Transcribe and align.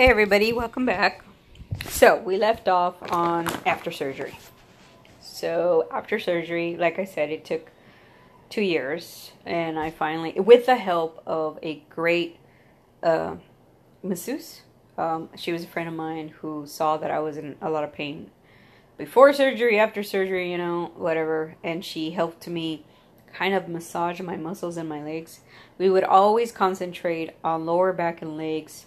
Hey 0.00 0.08
everybody, 0.08 0.50
welcome 0.54 0.86
back. 0.86 1.22
So 1.86 2.16
we 2.16 2.38
left 2.38 2.68
off 2.68 2.94
on 3.12 3.46
after 3.66 3.90
surgery. 3.90 4.38
So 5.20 5.86
after 5.92 6.18
surgery, 6.18 6.74
like 6.74 6.98
I 6.98 7.04
said, 7.04 7.28
it 7.28 7.44
took 7.44 7.70
two 8.48 8.62
years, 8.62 9.32
and 9.44 9.78
I 9.78 9.90
finally, 9.90 10.32
with 10.40 10.64
the 10.64 10.76
help 10.76 11.22
of 11.26 11.58
a 11.62 11.82
great 11.90 12.38
uh, 13.02 13.36
masseuse, 14.02 14.62
um, 14.96 15.28
she 15.36 15.52
was 15.52 15.64
a 15.64 15.66
friend 15.66 15.86
of 15.86 15.94
mine 15.94 16.28
who 16.40 16.66
saw 16.66 16.96
that 16.96 17.10
I 17.10 17.18
was 17.18 17.36
in 17.36 17.56
a 17.60 17.68
lot 17.68 17.84
of 17.84 17.92
pain 17.92 18.30
before 18.96 19.34
surgery, 19.34 19.78
after 19.78 20.02
surgery, 20.02 20.50
you 20.50 20.56
know, 20.56 20.92
whatever, 20.96 21.56
and 21.62 21.84
she 21.84 22.12
helped 22.12 22.48
me 22.48 22.86
kind 23.34 23.52
of 23.52 23.68
massage 23.68 24.18
my 24.22 24.38
muscles 24.38 24.78
in 24.78 24.88
my 24.88 25.04
legs. 25.04 25.40
We 25.76 25.90
would 25.90 26.04
always 26.04 26.52
concentrate 26.52 27.32
on 27.44 27.66
lower 27.66 27.92
back 27.92 28.22
and 28.22 28.38
legs 28.38 28.86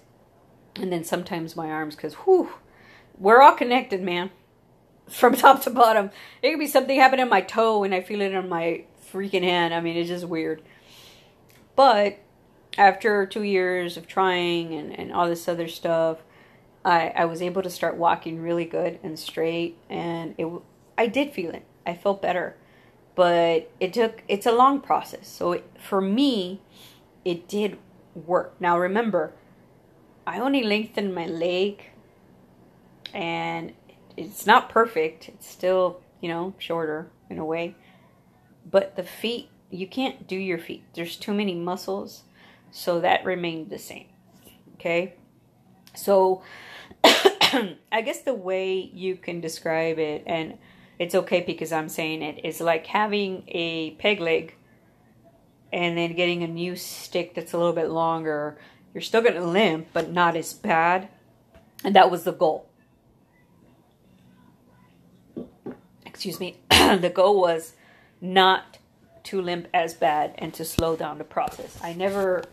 and 0.75 0.91
then 0.91 1.03
sometimes 1.03 1.55
my 1.55 1.69
arms 1.69 1.95
because 1.95 2.13
whew 2.13 2.49
we're 3.17 3.41
all 3.41 3.53
connected 3.53 4.01
man. 4.01 4.31
From 5.09 5.35
top 5.35 5.61
to 5.63 5.69
bottom. 5.69 6.11
It 6.41 6.51
could 6.51 6.59
be 6.59 6.67
something 6.67 6.99
happen 6.99 7.19
in 7.19 7.29
my 7.29 7.41
toe 7.41 7.83
and 7.83 7.93
i 7.93 8.01
feel 8.01 8.21
it 8.21 8.35
on 8.35 8.49
my 8.49 8.85
freaking 9.11 9.43
hand. 9.43 9.73
I 9.73 9.81
mean 9.81 9.97
it's 9.97 10.09
just 10.09 10.25
weird. 10.25 10.61
But 11.75 12.19
after 12.77 13.25
two 13.25 13.43
years 13.43 13.97
of 13.97 14.07
trying 14.07 14.73
and, 14.73 14.97
and 14.97 15.11
all 15.11 15.27
this 15.27 15.47
other 15.47 15.67
stuff 15.67 16.19
I, 16.83 17.13
I 17.15 17.25
was 17.25 17.41
able 17.41 17.61
to 17.61 17.69
start 17.69 17.95
walking 17.95 18.41
really 18.41 18.65
good 18.65 18.99
and 19.03 19.17
straight 19.17 19.77
and 19.89 20.35
it 20.37 20.47
i 20.97 21.07
did 21.07 21.31
feel 21.31 21.51
it. 21.51 21.65
I 21.85 21.95
felt 21.95 22.21
better. 22.21 22.55
But 23.15 23.71
it 23.79 23.93
took 23.93 24.23
it's 24.27 24.45
a 24.45 24.51
long 24.51 24.81
process. 24.81 25.27
So 25.27 25.53
it, 25.53 25.69
for 25.79 26.01
me 26.01 26.61
it 27.25 27.47
did 27.47 27.77
work. 28.15 28.55
Now 28.59 28.79
remember 28.79 29.33
I 30.25 30.39
only 30.39 30.63
lengthened 30.63 31.13
my 31.13 31.25
leg 31.25 31.83
and 33.13 33.73
it's 34.15 34.45
not 34.45 34.69
perfect. 34.69 35.29
It's 35.29 35.47
still, 35.47 36.01
you 36.21 36.29
know, 36.29 36.53
shorter 36.57 37.11
in 37.29 37.37
a 37.37 37.45
way. 37.45 37.75
But 38.69 38.95
the 38.95 39.03
feet, 39.03 39.49
you 39.69 39.87
can't 39.87 40.27
do 40.27 40.35
your 40.35 40.59
feet. 40.59 40.83
There's 40.93 41.15
too 41.15 41.33
many 41.33 41.55
muscles. 41.55 42.23
So 42.71 43.01
that 43.01 43.25
remained 43.25 43.69
the 43.69 43.79
same. 43.79 44.07
Okay? 44.75 45.15
So 45.95 46.41
I 47.03 48.01
guess 48.03 48.21
the 48.21 48.33
way 48.33 48.89
you 48.93 49.15
can 49.15 49.41
describe 49.41 49.99
it, 49.99 50.23
and 50.25 50.57
it's 50.97 51.13
okay 51.13 51.41
because 51.41 51.71
I'm 51.71 51.89
saying 51.89 52.21
it, 52.21 52.43
is 52.43 52.59
like 52.59 52.87
having 52.87 53.43
a 53.47 53.91
peg 53.91 54.19
leg 54.19 54.55
and 55.71 55.97
then 55.97 56.15
getting 56.15 56.43
a 56.43 56.47
new 56.47 56.75
stick 56.75 57.35
that's 57.35 57.53
a 57.53 57.57
little 57.57 57.73
bit 57.73 57.89
longer 57.89 58.57
you're 58.93 59.01
still 59.01 59.21
going 59.21 59.35
to 59.35 59.45
limp, 59.45 59.87
but 59.93 60.11
not 60.11 60.35
as 60.35 60.53
bad. 60.53 61.09
And 61.83 61.95
that 61.95 62.11
was 62.11 62.23
the 62.23 62.31
goal. 62.31 62.69
Excuse 66.05 66.39
me. 66.39 66.57
the 66.69 67.11
goal 67.13 67.41
was 67.41 67.73
not 68.21 68.77
to 69.23 69.41
limp 69.41 69.67
as 69.73 69.93
bad 69.93 70.35
and 70.37 70.53
to 70.53 70.65
slow 70.65 70.95
down 70.95 71.17
the 71.17 71.23
process. 71.23 71.77
I 71.81 71.93
never, 71.93 72.43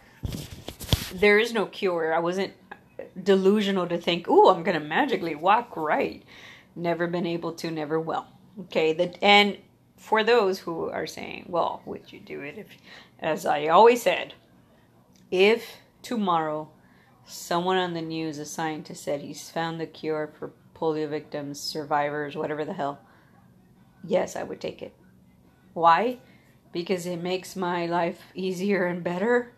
there 1.13 1.39
is 1.39 1.53
no 1.53 1.67
cure. 1.67 2.15
I 2.15 2.21
wasn't 2.21 2.55
delusional 3.23 3.87
to 3.89 3.99
think, 3.99 4.27
oh, 4.29 4.51
I'm 4.51 4.63
going 4.63 4.81
to 4.81 4.85
magically 4.87 5.35
walk 5.35 5.77
right. 5.77 6.23
Never 6.75 7.07
been 7.07 7.27
able 7.27 7.53
to, 7.55 7.71
never 7.71 8.01
will. 8.01 8.27
Okay, 8.61 8.93
the, 8.93 9.23
and 9.23 9.59
for 9.97 10.25
those 10.25 10.59
who 10.59 10.89
are 10.89 11.07
saying, 11.07 11.47
well, 11.49 11.83
would 11.85 12.13
you 12.13 12.21
do 12.21 12.41
it 12.41 12.57
if, 12.57 12.67
as 13.19 13.45
I 13.47 13.67
always 13.67 14.03
said, 14.03 14.35
if 15.31 15.77
tomorrow, 16.03 16.69
someone 17.25 17.77
on 17.77 17.95
the 17.95 18.03
news, 18.03 18.39
a 18.39 18.45
scientist, 18.45 19.05
said 19.05 19.21
he's 19.21 19.51
found 19.51 19.81
the 19.81 19.87
cure 19.87 20.33
for 20.39 20.53
polio 20.75 21.09
victims, 21.09 21.61
survivors, 21.61 22.37
whatever 22.37 22.65
the 22.65 22.73
hell. 22.73 23.01
Yes, 24.03 24.37
I 24.37 24.43
would 24.43 24.61
take 24.61 24.83
it. 24.83 24.95
Why? 25.75 26.19
Because 26.73 27.07
it 27.07 27.23
makes 27.23 27.55
my 27.57 27.87
life 27.87 28.21
easier 28.35 28.87
and 28.87 29.05
better. 29.05 29.53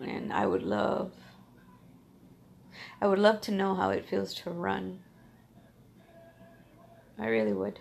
And 0.00 0.32
I 0.32 0.46
would 0.46 0.62
love, 0.62 1.12
I 3.00 3.06
would 3.06 3.18
love 3.18 3.40
to 3.42 3.52
know 3.52 3.74
how 3.74 3.90
it 3.90 4.08
feels 4.08 4.34
to 4.34 4.50
run. 4.50 5.00
I 7.18 7.26
really 7.28 7.52
would. 7.52 7.78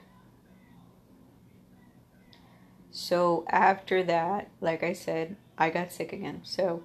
So 2.91 3.43
after 3.49 4.03
that, 4.03 4.49
like 4.61 4.83
I 4.83 4.93
said, 4.93 5.35
I 5.57 5.71
got 5.71 5.91
sick 5.91 6.13
again. 6.13 6.41
So 6.43 6.83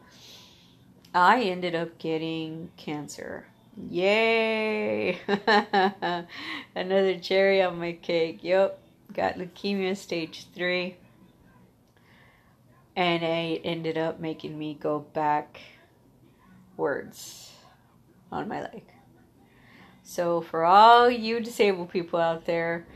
I 1.15 1.43
ended 1.43 1.75
up 1.75 1.99
getting 1.99 2.71
cancer. 2.77 3.47
Yay! 3.91 5.19
Another 6.75 7.19
cherry 7.19 7.63
on 7.63 7.79
my 7.79 7.93
cake. 7.93 8.41
Yep, 8.43 8.79
got 9.15 9.35
leukemia 9.37 9.97
stage 9.97 10.47
3. 10.55 10.97
And 12.97 13.23
it 13.23 13.63
ended 13.65 13.97
up 13.97 14.19
making 14.19 14.59
me 14.59 14.75
go 14.75 14.99
back. 14.99 15.61
backwards 16.79 17.53
on 18.31 18.49
my 18.49 18.63
leg. 18.63 18.83
So, 20.05 20.41
for 20.41 20.65
all 20.65 21.11
you 21.11 21.41
disabled 21.41 21.91
people 21.91 22.19
out 22.19 22.47
there, 22.47 22.87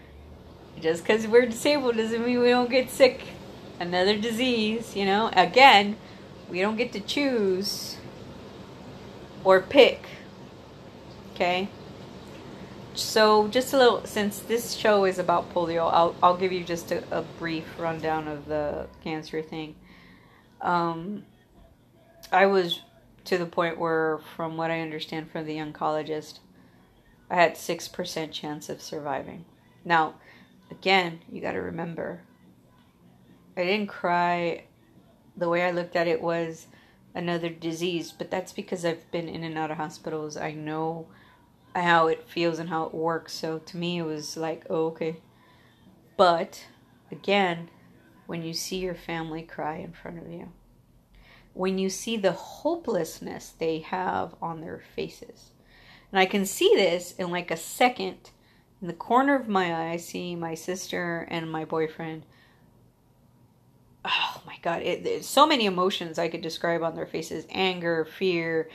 just 0.80 1.02
because 1.02 1.26
we're 1.26 1.46
disabled 1.46 1.96
doesn't 1.96 2.24
mean 2.24 2.40
we 2.40 2.48
don't 2.48 2.70
get 2.70 2.90
sick. 2.90 3.20
Another 3.80 4.16
disease, 4.16 4.96
you 4.96 5.04
know. 5.04 5.30
Again, 5.34 5.96
we 6.48 6.60
don't 6.60 6.76
get 6.76 6.92
to 6.92 7.00
choose 7.00 7.96
or 9.44 9.60
pick. 9.60 10.02
Okay? 11.34 11.68
So, 12.94 13.48
just 13.48 13.72
a 13.72 13.78
little, 13.78 14.04
since 14.04 14.40
this 14.40 14.74
show 14.74 15.06
is 15.06 15.18
about 15.18 15.52
polio, 15.54 15.90
I'll, 15.90 16.14
I'll 16.22 16.36
give 16.36 16.52
you 16.52 16.62
just 16.62 16.92
a, 16.92 17.02
a 17.10 17.22
brief 17.22 17.64
rundown 17.78 18.28
of 18.28 18.46
the 18.46 18.86
cancer 19.02 19.40
thing. 19.40 19.76
Um, 20.60 21.24
I 22.30 22.46
was 22.46 22.80
to 23.24 23.38
the 23.38 23.46
point 23.46 23.78
where, 23.78 24.20
from 24.36 24.56
what 24.56 24.70
I 24.70 24.80
understand 24.80 25.30
from 25.30 25.46
the 25.46 25.56
oncologist, 25.56 26.40
I 27.30 27.36
had 27.36 27.54
6% 27.54 28.30
chance 28.30 28.68
of 28.68 28.82
surviving. 28.82 29.46
Now, 29.84 30.14
again, 30.70 31.20
you 31.30 31.40
got 31.40 31.52
to 31.52 31.62
remember, 31.62 32.20
I 33.56 33.64
didn't 33.64 33.88
cry. 33.88 34.64
The 35.36 35.48
way 35.48 35.62
I 35.62 35.70
looked 35.70 35.96
at 35.96 36.08
it 36.08 36.20
was 36.20 36.66
another 37.14 37.48
disease, 37.48 38.12
but 38.12 38.30
that's 38.30 38.52
because 38.52 38.84
I've 38.84 39.10
been 39.10 39.28
in 39.28 39.44
and 39.44 39.58
out 39.58 39.70
of 39.70 39.76
hospitals. 39.76 40.36
I 40.36 40.52
know 40.52 41.08
how 41.74 42.06
it 42.06 42.28
feels 42.28 42.58
and 42.58 42.68
how 42.68 42.84
it 42.84 42.94
works. 42.94 43.32
So 43.32 43.58
to 43.58 43.76
me, 43.76 43.98
it 43.98 44.04
was 44.04 44.36
like, 44.36 44.64
oh, 44.70 44.86
okay. 44.86 45.16
But 46.16 46.66
again, 47.10 47.70
when 48.26 48.42
you 48.42 48.52
see 48.52 48.78
your 48.78 48.94
family 48.94 49.42
cry 49.42 49.76
in 49.76 49.92
front 49.92 50.18
of 50.18 50.30
you, 50.30 50.52
when 51.54 51.78
you 51.78 51.90
see 51.90 52.16
the 52.16 52.32
hopelessness 52.32 53.50
they 53.58 53.80
have 53.80 54.34
on 54.40 54.60
their 54.60 54.82
faces, 54.94 55.50
and 56.10 56.18
I 56.18 56.26
can 56.26 56.44
see 56.46 56.72
this 56.74 57.12
in 57.12 57.30
like 57.30 57.50
a 57.50 57.56
second. 57.56 58.30
In 58.80 58.88
the 58.88 58.94
corner 58.94 59.34
of 59.34 59.48
my 59.48 59.72
eye, 59.72 59.92
I 59.92 59.96
see 59.96 60.34
my 60.34 60.54
sister 60.54 61.26
and 61.30 61.50
my 61.50 61.64
boyfriend 61.64 62.24
god 64.62 64.82
it, 64.82 65.24
so 65.24 65.46
many 65.46 65.66
emotions 65.66 66.18
i 66.18 66.28
could 66.28 66.42
describe 66.42 66.82
on 66.82 66.94
their 66.94 67.06
faces. 67.06 67.46
Anger 67.50 68.04
fear 68.04 68.68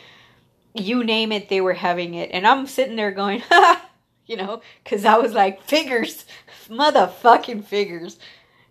you 0.74 1.04
name 1.04 1.32
it 1.32 1.50
they 1.50 1.62
were 1.62 1.74
having 1.74 2.14
it. 2.14 2.30
And 2.32 2.46
i'm 2.46 2.68
sitting 2.68 2.96
there 2.96 3.12
going 3.12 3.42
you 4.26 4.36
know 4.36 4.62
because 4.84 5.06
i 5.06 5.18
was 5.18 5.34
like 5.34 5.64
figures 5.64 6.26
motherfucking 6.70 7.66
figures. 7.66 8.20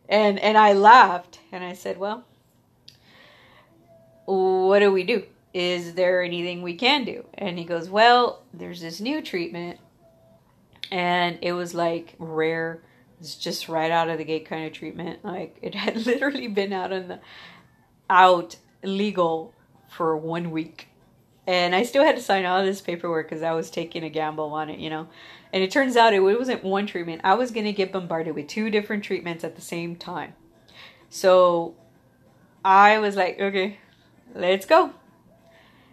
And 0.09 0.38
and 0.38 0.56
i 0.56 0.72
laughed 0.72 1.41
and 1.50 1.65
i 1.65 1.72
said 1.72 1.99
well 1.99 2.25
what 4.27 4.81
do 4.81 4.91
we 4.91 5.04
do? 5.04 5.25
Is 5.54 5.94
there 5.94 6.22
anything 6.22 6.60
we 6.60 6.74
can 6.74 7.04
do? 7.04 7.24
And 7.34 7.59
he 7.59 7.65
goes 7.65 7.89
well 7.89 8.42
there's 8.53 8.80
this 8.80 9.01
new 9.01 9.22
treatment. 9.22 9.80
And 10.91 11.39
it 11.42 11.53
was 11.53 11.74
like 11.74 12.15
rare 12.18 12.83
it's 13.21 13.34
just 13.36 13.68
right 13.68 13.91
out 13.91 14.09
of 14.09 14.18
the 14.18 14.24
gate 14.24 14.47
kind 14.47 14.66
of 14.66 14.72
treatment. 14.72 15.24
Like 15.24 15.57
it 15.63 15.74
had 15.74 15.97
literally 16.07 16.48
been 16.48 16.72
out 16.72 16.92
on 16.92 17.09
the 17.09 17.21
out 18.09 18.57
legal 18.83 19.54
for 19.89 20.16
one 20.16 20.51
week. 20.51 20.89
And 21.47 21.74
I 21.77 21.84
still 21.84 22.03
had 22.03 22.16
to 22.16 22.22
sign 22.22 22.45
all 22.45 22.65
this 22.65 22.80
paperwork 22.80 23.28
because 23.28 23.42
I 23.42 23.53
was 23.53 23.71
taking 23.71 24.03
a 24.03 24.10
gamble 24.10 24.53
on 24.53 24.68
it, 24.68 24.80
you 24.80 24.91
know. 24.91 25.09
And 25.53 25.63
it 25.63 25.71
turns 25.71 25.97
out 25.97 26.13
it 26.13 26.21
wasn't 26.21 26.65
one 26.65 26.86
treatment. 26.86 27.21
I 27.22 27.34
was 27.34 27.53
going 27.53 27.66
to 27.66 27.72
get 27.72 27.92
bombarded 27.92 28.34
with 28.34 28.48
two 28.48 28.68
different 28.68 29.04
treatments 29.04 29.45
at 29.45 29.54
the 29.54 29.63
same 29.63 29.95
time. 29.95 30.34
So 31.09 31.77
I 32.65 32.98
was 32.98 33.15
like, 33.15 33.41
okay, 33.41 33.78
let's 34.34 34.66
go. 34.66 34.91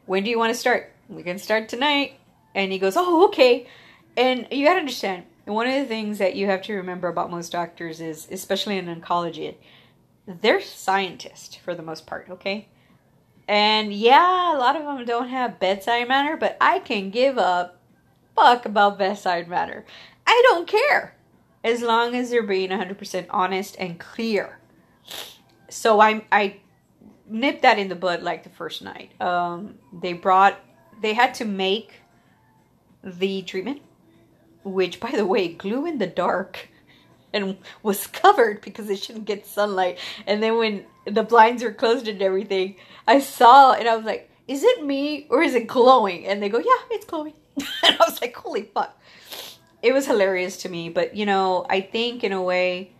When 0.07 0.23
do 0.23 0.31
you 0.31 0.39
want 0.39 0.53
to 0.53 0.59
start? 0.59 0.91
We 1.07 1.21
can 1.21 1.37
start 1.37 1.69
tonight. 1.69 2.19
And 2.55 2.71
he 2.71 2.79
goes, 2.79 2.97
oh, 2.97 3.27
okay. 3.27 3.67
And 4.17 4.47
you 4.51 4.65
got 4.65 4.73
to 4.73 4.79
understand, 4.79 5.25
and 5.45 5.55
one 5.55 5.67
of 5.67 5.73
the 5.73 5.85
things 5.85 6.17
that 6.19 6.35
you 6.35 6.47
have 6.47 6.61
to 6.63 6.73
remember 6.73 7.07
about 7.07 7.31
most 7.31 7.51
doctors 7.51 7.99
is, 7.99 8.27
especially 8.31 8.77
in 8.77 8.85
oncology, 8.85 9.55
they're 10.25 10.61
scientists 10.61 11.55
for 11.55 11.75
the 11.75 11.81
most 11.81 12.05
part, 12.05 12.29
okay? 12.29 12.69
And 13.47 13.93
yeah, 13.93 14.55
a 14.55 14.57
lot 14.57 14.75
of 14.75 14.83
them 14.83 15.05
don't 15.05 15.27
have 15.27 15.59
bedside 15.59 16.07
manner, 16.07 16.37
but 16.37 16.57
I 16.61 16.79
can 16.79 17.09
give 17.09 17.37
a 17.37 17.73
fuck 18.35 18.65
about 18.65 18.97
bedside 18.97 19.47
manner. 19.47 19.85
I 20.25 20.41
don't 20.45 20.67
care 20.67 21.15
as 21.63 21.81
long 21.81 22.15
as 22.15 22.29
they're 22.29 22.43
being 22.43 22.69
100% 22.69 23.25
honest 23.29 23.75
and 23.79 23.99
clear. 23.99 24.59
So 25.69 25.99
I 25.99 26.25
I 26.31 26.61
nipped 27.27 27.63
that 27.63 27.79
in 27.79 27.87
the 27.87 27.95
bud 27.95 28.21
like 28.21 28.43
the 28.43 28.49
first 28.49 28.81
night. 28.81 29.19
Um, 29.21 29.75
they 29.91 30.13
brought 30.13 30.59
they 31.01 31.13
had 31.13 31.33
to 31.35 31.45
make 31.45 31.95
the 33.03 33.41
treatment, 33.41 33.81
which 34.63 34.99
by 34.99 35.11
the 35.11 35.25
way, 35.25 35.47
glue 35.47 35.85
in 35.85 35.97
the 35.97 36.07
dark 36.07 36.69
and 37.33 37.57
was 37.81 38.07
covered 38.07 38.61
because 38.61 38.89
it 38.89 38.99
shouldn't 38.99 39.25
get 39.25 39.45
sunlight. 39.45 39.97
And 40.27 40.41
then 40.41 40.57
when 40.57 40.85
the 41.05 41.23
blinds 41.23 41.63
were 41.63 41.73
closed 41.73 42.07
and 42.07 42.21
everything, 42.21 42.75
I 43.07 43.19
saw 43.19 43.73
and 43.73 43.87
I 43.87 43.95
was 43.95 44.05
like, 44.05 44.29
is 44.47 44.63
it 44.63 44.85
me 44.85 45.27
or 45.29 45.41
is 45.41 45.55
it 45.55 45.67
glowing? 45.67 46.25
And 46.27 46.41
they 46.41 46.49
go, 46.49 46.59
yeah, 46.59 46.95
it's 46.95 47.05
glowing. 47.05 47.33
and 47.57 47.67
I 47.83 47.97
was 47.99 48.21
like, 48.21 48.35
holy 48.35 48.63
fuck. 48.63 48.97
It 49.81 49.93
was 49.93 50.05
hilarious 50.05 50.57
to 50.57 50.69
me. 50.69 50.89
But, 50.89 51.15
you 51.15 51.25
know, 51.25 51.65
I 51.69 51.81
think 51.81 52.23
in 52.23 52.31
a 52.31 52.41
way, 52.41 52.91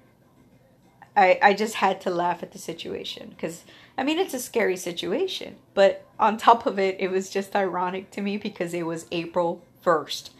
I, 1.15 1.39
I 1.41 1.53
just 1.53 1.75
had 1.75 2.01
to 2.01 2.09
laugh 2.09 2.43
at 2.43 2.51
the 2.51 2.57
situation 2.57 3.29
because, 3.29 3.63
I 3.97 4.03
mean, 4.03 4.19
it's 4.19 4.33
a 4.33 4.39
scary 4.39 4.77
situation. 4.77 5.57
But 5.73 6.05
on 6.19 6.37
top 6.37 6.65
of 6.65 6.79
it, 6.79 6.97
it 6.99 7.11
was 7.11 7.29
just 7.29 7.55
ironic 7.55 8.09
to 8.11 8.21
me 8.21 8.37
because 8.37 8.73
it 8.73 8.85
was 8.85 9.05
April 9.11 9.61
1st. 9.85 10.31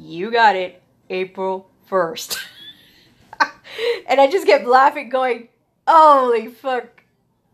You 0.00 0.30
got 0.30 0.54
it, 0.54 0.80
April 1.10 1.68
1st. 1.90 2.38
and 4.08 4.20
I 4.20 4.30
just 4.30 4.46
kept 4.46 4.64
laughing, 4.64 5.08
going, 5.08 5.48
holy 5.88 6.46
fuck, 6.46 7.02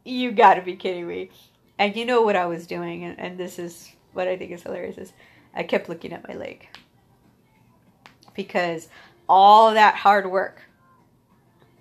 you 0.05 0.31
gotta 0.31 0.61
be 0.61 0.76
kidding 0.76 1.08
me. 1.08 1.31
And 1.79 1.96
you 1.96 2.05
know 2.05 2.20
what 2.20 2.37
I 2.37 2.44
was 2.44 2.67
doing, 2.67 3.02
and, 3.02 3.19
and 3.19 3.38
this 3.38 3.58
is 3.58 3.91
what 4.12 4.29
I 4.29 4.37
think 4.37 4.52
is 4.52 4.62
hilarious 4.62 4.99
is 4.99 5.12
I 5.55 5.62
kept 5.62 5.88
looking 5.88 6.12
at 6.12 6.29
my 6.29 6.35
leg. 6.35 6.69
Because 8.35 8.88
all 9.26 9.73
that 9.73 9.94
hard 9.94 10.31
work, 10.31 10.61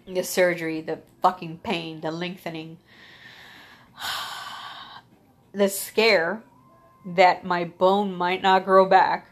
the 0.07 0.23
surgery, 0.23 0.79
the 0.79 0.99
fucking 1.21 1.57
pain, 1.57 1.99
the 1.99 2.09
lengthening, 2.11 2.77
the 5.51 5.67
scare 5.67 6.41
that 7.05 7.43
my 7.43 7.65
bone 7.65 8.15
might 8.15 8.41
not 8.41 8.63
grow 8.63 8.85
back, 8.87 9.27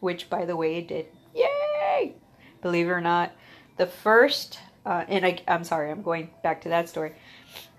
which 0.00 0.30
by 0.30 0.44
the 0.44 0.56
way 0.56 0.76
it 0.76 0.88
did. 0.88 1.06
Yay! 1.34 2.14
Believe 2.62 2.86
it 2.86 2.90
or 2.90 3.00
not, 3.00 3.32
the 3.76 3.86
first, 3.86 4.58
uh, 4.84 5.04
and 5.08 5.24
I, 5.24 5.40
I'm 5.46 5.64
sorry, 5.64 5.90
I'm 5.90 6.02
going 6.02 6.30
back 6.42 6.62
to 6.62 6.68
that 6.70 6.88
story. 6.88 7.12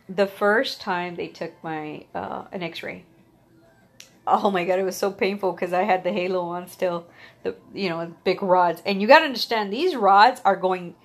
The 0.07 0.27
first 0.27 0.79
time 0.79 1.15
they 1.15 1.27
took 1.27 1.51
my 1.63 2.05
uh, 2.15 2.45
an 2.51 2.63
X-ray, 2.63 3.03
oh 4.25 4.51
my 4.51 4.65
god, 4.65 4.79
it 4.79 4.83
was 4.83 4.95
so 4.95 5.11
painful 5.11 5.53
because 5.53 5.73
I 5.73 5.83
had 5.83 6.03
the 6.03 6.11
halo 6.11 6.41
on 6.41 6.67
still, 6.67 7.07
the 7.43 7.55
you 7.73 7.89
know 7.89 8.13
big 8.23 8.43
rods, 8.43 8.81
and 8.85 9.01
you 9.01 9.07
got 9.07 9.19
to 9.19 9.25
understand 9.25 9.71
these 9.71 9.95
rods 9.95 10.41
are 10.45 10.55
going 10.55 10.95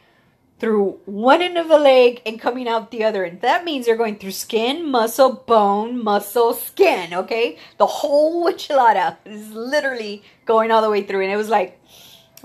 through 0.62 1.00
one 1.06 1.42
end 1.42 1.58
of 1.58 1.66
the 1.66 1.76
leg 1.76 2.22
and 2.24 2.40
coming 2.40 2.68
out 2.68 2.92
the 2.92 3.02
other 3.02 3.24
end. 3.24 3.40
That 3.40 3.64
means 3.64 3.84
they're 3.84 3.96
going 3.96 4.16
through 4.16 4.30
skin, 4.30 4.88
muscle, 4.88 5.32
bone, 5.44 6.00
muscle, 6.00 6.54
skin, 6.54 7.12
okay? 7.12 7.58
The 7.78 7.86
whole 7.86 8.46
enchilada 8.46 9.16
is 9.24 9.50
literally 9.50 10.22
going 10.44 10.70
all 10.70 10.80
the 10.80 10.88
way 10.88 11.02
through. 11.02 11.22
And 11.22 11.32
it 11.32 11.36
was 11.36 11.48
like, 11.48 11.80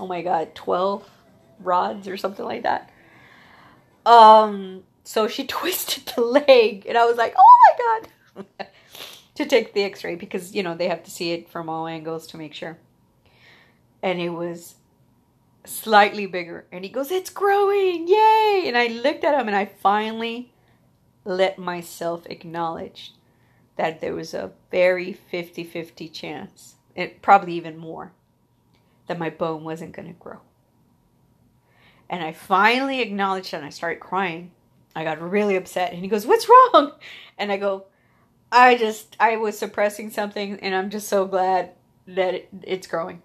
oh 0.00 0.08
my 0.08 0.22
God, 0.22 0.52
12 0.56 1.08
rods 1.60 2.08
or 2.08 2.16
something 2.16 2.44
like 2.44 2.64
that. 2.64 2.90
Um, 4.04 4.82
so 5.04 5.28
she 5.28 5.46
twisted 5.46 6.12
the 6.16 6.22
leg 6.22 6.86
and 6.88 6.98
I 6.98 7.04
was 7.04 7.16
like, 7.16 7.36
oh 7.38 7.56
my 8.34 8.42
God, 8.44 8.68
to 9.36 9.46
take 9.46 9.74
the 9.74 9.84
x-ray 9.84 10.16
because, 10.16 10.56
you 10.56 10.64
know, 10.64 10.74
they 10.74 10.88
have 10.88 11.04
to 11.04 11.10
see 11.12 11.30
it 11.30 11.48
from 11.48 11.68
all 11.68 11.86
angles 11.86 12.26
to 12.28 12.36
make 12.36 12.52
sure. 12.52 12.78
And 14.02 14.20
it 14.20 14.30
was 14.30 14.74
slightly 15.68 16.26
bigger. 16.26 16.66
And 16.72 16.84
he 16.84 16.90
goes, 16.90 17.10
It's 17.10 17.30
growing! 17.30 18.08
Yay! 18.08 18.64
And 18.66 18.76
I 18.76 18.88
looked 18.88 19.24
at 19.24 19.38
him 19.38 19.46
and 19.46 19.56
I 19.56 19.66
finally 19.66 20.52
let 21.24 21.58
myself 21.58 22.26
acknowledge 22.26 23.12
that 23.76 24.00
there 24.00 24.14
was 24.14 24.34
a 24.34 24.52
very 24.70 25.12
50 25.12 25.64
50 25.64 26.08
chance, 26.08 26.76
it, 26.96 27.22
probably 27.22 27.54
even 27.54 27.76
more, 27.76 28.12
that 29.06 29.18
my 29.18 29.30
bone 29.30 29.64
wasn't 29.64 29.92
going 29.92 30.08
to 30.08 30.14
grow. 30.14 30.40
And 32.10 32.22
I 32.22 32.32
finally 32.32 33.00
acknowledged 33.00 33.54
and 33.54 33.64
I 33.64 33.70
started 33.70 34.00
crying. 34.00 34.52
I 34.96 35.04
got 35.04 35.20
really 35.20 35.56
upset. 35.56 35.92
And 35.92 36.00
he 36.00 36.08
goes, 36.08 36.26
What's 36.26 36.48
wrong? 36.48 36.92
And 37.36 37.52
I 37.52 37.56
go, 37.56 37.86
I 38.50 38.76
just, 38.76 39.16
I 39.20 39.36
was 39.36 39.58
suppressing 39.58 40.10
something 40.10 40.58
and 40.60 40.74
I'm 40.74 40.90
just 40.90 41.08
so 41.08 41.26
glad 41.26 41.72
that 42.06 42.34
it, 42.34 42.48
it's 42.62 42.86
growing. 42.86 43.22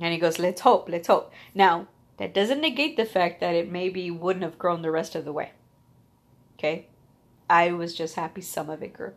And 0.00 0.12
he 0.12 0.18
goes, 0.18 0.38
let's 0.38 0.60
hope, 0.60 0.88
let's 0.88 1.08
hope. 1.08 1.32
Now, 1.54 1.88
that 2.18 2.34
doesn't 2.34 2.60
negate 2.60 2.96
the 2.96 3.04
fact 3.04 3.40
that 3.40 3.54
it 3.54 3.70
maybe 3.70 4.10
wouldn't 4.10 4.44
have 4.44 4.58
grown 4.58 4.82
the 4.82 4.90
rest 4.90 5.14
of 5.14 5.24
the 5.24 5.32
way. 5.32 5.52
Okay? 6.58 6.86
I 7.48 7.72
was 7.72 7.94
just 7.94 8.14
happy 8.14 8.40
some 8.40 8.70
of 8.70 8.82
it 8.82 8.92
grew. 8.92 9.12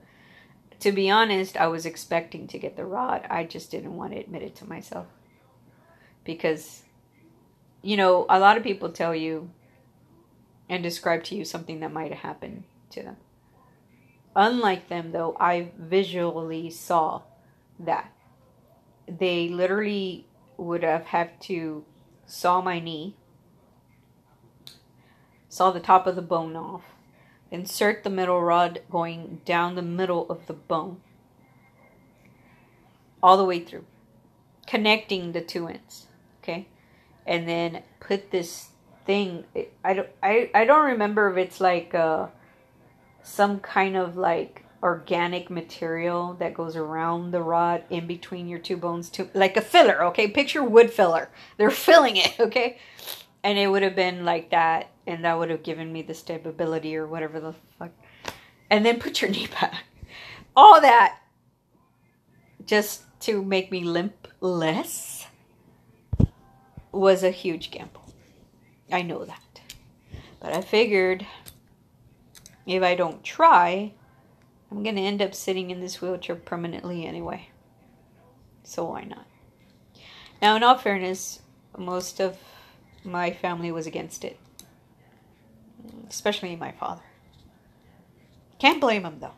To 0.79 0.91
be 0.91 1.09
honest, 1.11 1.57
I 1.57 1.67
was 1.67 1.85
expecting 1.85 2.47
to 2.47 2.57
get 2.57 2.75
the 2.75 2.85
rod. 2.85 3.25
I 3.29 3.43
just 3.43 3.69
didn't 3.69 3.95
want 3.95 4.13
to 4.13 4.19
admit 4.19 4.41
it 4.41 4.55
to 4.57 4.69
myself. 4.69 5.07
Because, 6.23 6.83
you 7.81 7.97
know, 7.97 8.25
a 8.29 8.39
lot 8.39 8.57
of 8.57 8.63
people 8.63 8.89
tell 8.89 9.13
you 9.13 9.51
and 10.69 10.81
describe 10.81 11.23
to 11.25 11.35
you 11.35 11.45
something 11.45 11.81
that 11.81 11.91
might 11.91 12.11
have 12.11 12.21
happened 12.21 12.63
to 12.91 13.03
them. 13.03 13.17
Unlike 14.35 14.87
them, 14.87 15.11
though, 15.11 15.35
I 15.39 15.71
visually 15.77 16.69
saw 16.69 17.23
that. 17.79 18.11
They 19.07 19.49
literally 19.49 20.27
would 20.61 20.83
have 20.83 21.05
had 21.05 21.41
to 21.41 21.83
saw 22.25 22.61
my 22.61 22.79
knee, 22.79 23.15
saw 25.49 25.71
the 25.71 25.79
top 25.79 26.07
of 26.07 26.15
the 26.15 26.21
bone 26.21 26.55
off, 26.55 26.83
insert 27.49 28.03
the 28.03 28.09
middle 28.09 28.41
rod 28.41 28.81
going 28.89 29.41
down 29.43 29.75
the 29.75 29.81
middle 29.81 30.29
of 30.29 30.45
the 30.47 30.53
bone, 30.53 31.01
all 33.21 33.37
the 33.37 33.45
way 33.45 33.59
through, 33.59 33.85
connecting 34.67 35.31
the 35.31 35.41
two 35.41 35.67
ends. 35.67 36.07
Okay, 36.41 36.67
and 37.25 37.47
then 37.47 37.83
put 37.99 38.31
this 38.31 38.69
thing. 39.05 39.45
I 39.83 39.93
don't. 39.93 40.09
I 40.21 40.49
I 40.53 40.65
don't 40.65 40.91
remember 40.91 41.29
if 41.31 41.37
it's 41.37 41.59
like 41.59 41.93
uh, 41.93 42.27
some 43.23 43.59
kind 43.59 43.97
of 43.97 44.15
like 44.15 44.65
organic 44.83 45.49
material 45.49 46.33
that 46.39 46.53
goes 46.53 46.75
around 46.75 47.31
the 47.31 47.41
rod 47.41 47.83
in 47.89 48.07
between 48.07 48.47
your 48.47 48.59
two 48.59 48.77
bones 48.77 49.09
to 49.09 49.29
like 49.33 49.55
a 49.55 49.61
filler 49.61 50.03
okay? 50.05 50.27
Picture 50.27 50.63
wood 50.63 50.91
filler. 50.91 51.29
They're 51.57 51.69
filling 51.87 52.17
it 52.17 52.39
okay? 52.39 52.79
And 53.43 53.57
it 53.57 53.67
would 53.67 53.83
have 53.83 53.95
been 53.95 54.25
like 54.25 54.51
that 54.51 54.91
and 55.05 55.25
that 55.25 55.37
would 55.37 55.49
have 55.49 55.63
given 55.63 55.91
me 55.91 56.01
the 56.01 56.13
stability 56.13 56.95
or 56.95 57.07
whatever 57.07 57.39
the 57.39 57.53
fuck. 57.77 57.91
And 58.69 58.85
then 58.85 58.99
put 58.99 59.21
your 59.21 59.31
knee 59.31 59.47
back. 59.47 59.83
All 60.55 60.81
that 60.81 61.19
just 62.65 63.03
to 63.21 63.43
make 63.43 63.71
me 63.71 63.83
limp 63.83 64.27
less 64.39 65.27
was 66.91 67.23
a 67.23 67.31
huge 67.31 67.71
gamble. 67.71 68.13
I 68.91 69.01
know 69.01 69.25
that. 69.25 69.61
But 70.39 70.53
i 70.53 70.61
figured 70.61 71.25
if 72.65 72.83
i 72.83 72.95
don't 72.95 73.23
try 73.23 73.93
I'm 74.71 74.83
going 74.83 74.95
to 74.95 75.01
end 75.01 75.21
up 75.21 75.35
sitting 75.35 75.69
in 75.69 75.81
this 75.81 76.01
wheelchair 76.01 76.37
permanently 76.37 77.05
anyway. 77.05 77.49
So 78.63 78.85
why 78.85 79.03
not? 79.03 79.27
Now, 80.41 80.55
in 80.55 80.63
all 80.63 80.77
fairness, 80.77 81.41
most 81.77 82.19
of 82.21 82.37
my 83.03 83.31
family 83.31 83.71
was 83.71 83.85
against 83.85 84.23
it, 84.23 84.39
especially 86.09 86.55
my 86.55 86.71
father. 86.71 87.01
Can't 88.59 88.79
blame 88.79 89.05
him 89.05 89.17
though. 89.19 89.33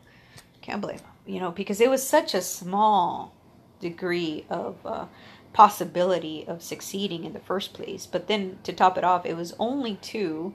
Can't 0.60 0.80
blame 0.80 0.98
him, 0.98 1.10
you 1.26 1.40
know, 1.40 1.50
because 1.50 1.80
it 1.80 1.90
was 1.90 2.06
such 2.06 2.34
a 2.34 2.40
small 2.40 3.34
degree 3.80 4.46
of 4.48 4.76
uh, 4.84 5.06
possibility 5.52 6.44
of 6.46 6.62
succeeding 6.62 7.24
in 7.24 7.32
the 7.32 7.40
first 7.40 7.74
place. 7.74 8.06
But 8.06 8.28
then 8.28 8.58
to 8.64 8.72
top 8.72 8.96
it 8.96 9.04
off, 9.04 9.26
it 9.26 9.36
was 9.36 9.54
only 9.58 9.96
to 9.96 10.54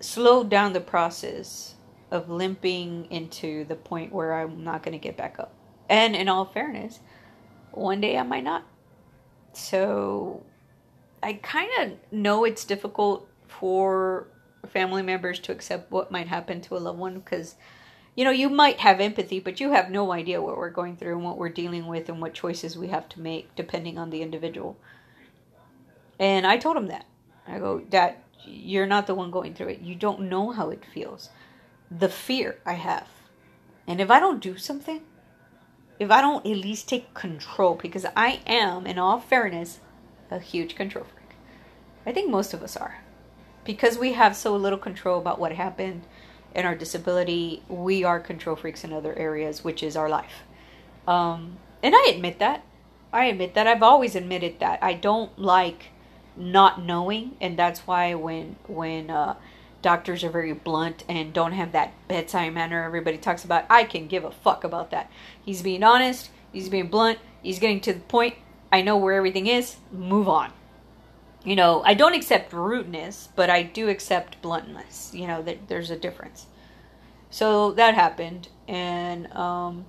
slow 0.00 0.44
down 0.44 0.72
the 0.72 0.80
process 0.80 1.74
of 2.10 2.28
limping 2.28 3.06
into 3.10 3.64
the 3.64 3.76
point 3.76 4.12
where 4.12 4.34
I'm 4.34 4.64
not 4.64 4.82
going 4.82 4.92
to 4.92 4.98
get 4.98 5.16
back 5.16 5.38
up. 5.38 5.52
And 5.88 6.14
in 6.14 6.28
all 6.28 6.44
fairness, 6.44 7.00
one 7.72 8.00
day 8.00 8.16
I 8.16 8.22
might 8.22 8.44
not. 8.44 8.64
So 9.52 10.44
I 11.22 11.34
kind 11.34 11.70
of 11.80 11.92
know 12.12 12.44
it's 12.44 12.64
difficult 12.64 13.28
for 13.48 14.28
family 14.68 15.02
members 15.02 15.38
to 15.40 15.52
accept 15.52 15.90
what 15.90 16.10
might 16.10 16.28
happen 16.28 16.60
to 16.60 16.76
a 16.76 16.78
loved 16.78 16.98
one 16.98 17.18
because 17.18 17.56
you 18.14 18.24
know 18.24 18.30
you 18.30 18.48
might 18.48 18.78
have 18.78 19.00
empathy 19.00 19.40
but 19.40 19.58
you 19.58 19.72
have 19.72 19.90
no 19.90 20.12
idea 20.12 20.40
what 20.40 20.56
we're 20.56 20.70
going 20.70 20.96
through 20.96 21.14
and 21.14 21.24
what 21.24 21.38
we're 21.38 21.48
dealing 21.48 21.86
with 21.86 22.08
and 22.08 22.20
what 22.20 22.34
choices 22.34 22.76
we 22.76 22.88
have 22.88 23.08
to 23.08 23.20
make 23.20 23.54
depending 23.56 23.98
on 23.98 24.10
the 24.10 24.20
individual 24.22 24.76
and 26.18 26.46
i 26.46 26.56
told 26.56 26.76
him 26.76 26.88
that 26.88 27.06
i 27.48 27.58
go 27.58 27.80
dad 27.80 28.16
you're 28.44 28.86
not 28.86 29.06
the 29.06 29.14
one 29.14 29.30
going 29.30 29.54
through 29.54 29.68
it 29.68 29.80
you 29.80 29.94
don't 29.94 30.20
know 30.20 30.50
how 30.50 30.70
it 30.70 30.84
feels 30.92 31.30
the 31.90 32.08
fear 32.08 32.58
I 32.64 32.74
have. 32.74 33.08
And 33.86 34.00
if 34.00 34.10
I 34.10 34.20
don't 34.20 34.40
do 34.40 34.56
something, 34.56 35.02
if 35.98 36.10
I 36.10 36.20
don't 36.20 36.46
at 36.46 36.56
least 36.56 36.88
take 36.88 37.12
control, 37.12 37.74
because 37.74 38.06
I 38.16 38.40
am, 38.46 38.86
in 38.86 38.98
all 38.98 39.20
fairness, 39.20 39.80
a 40.30 40.38
huge 40.38 40.74
control 40.76 41.04
freak. 41.04 41.36
I 42.06 42.12
think 42.12 42.30
most 42.30 42.54
of 42.54 42.62
us 42.62 42.76
are. 42.76 43.02
Because 43.64 43.98
we 43.98 44.14
have 44.14 44.36
so 44.36 44.56
little 44.56 44.78
control 44.78 45.18
about 45.18 45.38
what 45.38 45.52
happened 45.52 46.02
in 46.54 46.64
our 46.64 46.74
disability, 46.74 47.62
we 47.68 48.04
are 48.04 48.18
control 48.18 48.56
freaks 48.56 48.84
in 48.84 48.92
other 48.92 49.16
areas, 49.18 49.62
which 49.62 49.82
is 49.82 49.96
our 49.96 50.08
life. 50.08 50.44
Um, 51.06 51.58
and 51.82 51.94
I 51.94 52.12
admit 52.14 52.38
that. 52.38 52.64
I 53.12 53.26
admit 53.26 53.54
that. 53.54 53.66
I've 53.66 53.82
always 53.82 54.14
admitted 54.14 54.60
that. 54.60 54.82
I 54.82 54.94
don't 54.94 55.36
like 55.38 55.90
not 56.36 56.82
knowing, 56.82 57.36
and 57.40 57.58
that's 57.58 57.80
why 57.80 58.14
when 58.14 58.56
when 58.66 59.10
uh, 59.10 59.34
doctors 59.82 60.24
are 60.24 60.30
very 60.30 60.52
blunt 60.52 61.04
and 61.08 61.32
don't 61.32 61.52
have 61.52 61.72
that 61.72 61.92
bedside 62.08 62.52
manner 62.52 62.82
everybody 62.82 63.18
talks 63.18 63.44
about, 63.44 63.64
I 63.70 63.84
can 63.84 64.06
give 64.06 64.24
a 64.24 64.30
fuck 64.30 64.64
about 64.64 64.90
that. 64.90 65.10
He's 65.44 65.62
being 65.62 65.82
honest. 65.82 66.30
He's 66.52 66.68
being 66.68 66.88
blunt. 66.88 67.18
He's 67.42 67.58
getting 67.58 67.80
to 67.82 67.92
the 67.92 68.00
point. 68.00 68.34
I 68.72 68.82
know 68.82 68.96
where 68.96 69.14
everything 69.14 69.46
is. 69.46 69.76
Move 69.92 70.28
on. 70.28 70.52
You 71.44 71.56
know, 71.56 71.82
I 71.84 71.94
don't 71.94 72.14
accept 72.14 72.52
rudeness, 72.52 73.28
but 73.34 73.48
I 73.48 73.62
do 73.62 73.88
accept 73.88 74.42
bluntness. 74.42 75.12
You 75.14 75.26
know, 75.26 75.42
that 75.42 75.68
there's 75.68 75.90
a 75.90 75.96
difference. 75.96 76.46
So 77.30 77.72
that 77.72 77.94
happened, 77.94 78.48
and 78.66 79.32
um, 79.32 79.86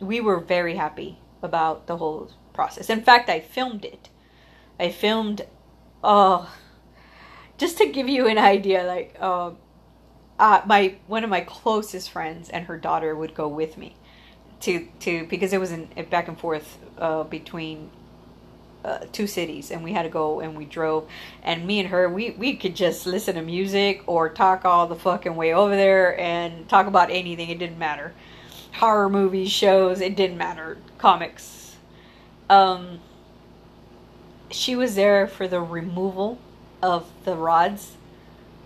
we 0.00 0.20
were 0.20 0.38
very 0.38 0.76
happy 0.76 1.18
about 1.42 1.88
the 1.88 1.96
whole 1.96 2.30
process. 2.52 2.88
In 2.88 3.02
fact, 3.02 3.28
I 3.28 3.40
filmed 3.40 3.84
it. 3.84 4.08
I 4.78 4.90
filmed, 4.90 5.44
oh, 6.04 6.54
just 7.62 7.78
to 7.78 7.86
give 7.86 8.08
you 8.08 8.26
an 8.26 8.38
idea, 8.38 8.84
like, 8.84 9.16
uh, 9.20 9.50
uh, 10.38 10.62
my 10.66 10.96
one 11.06 11.24
of 11.24 11.30
my 11.30 11.40
closest 11.42 12.10
friends 12.10 12.48
and 12.50 12.66
her 12.66 12.76
daughter 12.76 13.14
would 13.14 13.34
go 13.34 13.48
with 13.48 13.78
me 13.78 13.94
to 14.60 14.88
to 15.00 15.26
because 15.26 15.52
it 15.52 15.60
was 15.60 15.72
in 15.72 15.86
back 16.10 16.28
and 16.28 16.38
forth 16.38 16.78
uh, 16.98 17.22
between 17.24 17.90
uh, 18.84 18.98
two 19.12 19.28
cities 19.28 19.70
and 19.70 19.84
we 19.84 19.92
had 19.92 20.02
to 20.02 20.08
go 20.08 20.40
and 20.40 20.56
we 20.56 20.64
drove 20.64 21.08
and 21.44 21.64
me 21.64 21.78
and 21.78 21.90
her 21.90 22.08
we 22.08 22.30
we 22.32 22.56
could 22.56 22.74
just 22.74 23.06
listen 23.06 23.36
to 23.36 23.42
music 23.42 24.02
or 24.06 24.28
talk 24.28 24.64
all 24.64 24.88
the 24.88 24.96
fucking 24.96 25.36
way 25.36 25.54
over 25.54 25.76
there 25.76 26.18
and 26.18 26.68
talk 26.68 26.88
about 26.88 27.08
anything 27.10 27.48
it 27.48 27.58
didn't 27.60 27.78
matter 27.78 28.12
horror 28.74 29.08
movies, 29.08 29.50
shows, 29.50 30.00
it 30.00 30.16
didn't 30.16 30.38
matter, 30.38 30.78
comics. 30.98 31.76
Um, 32.48 33.00
she 34.50 34.76
was 34.76 34.94
there 34.94 35.26
for 35.26 35.46
the 35.46 35.60
removal 35.60 36.38
of 36.82 37.10
the 37.24 37.36
rods, 37.36 37.96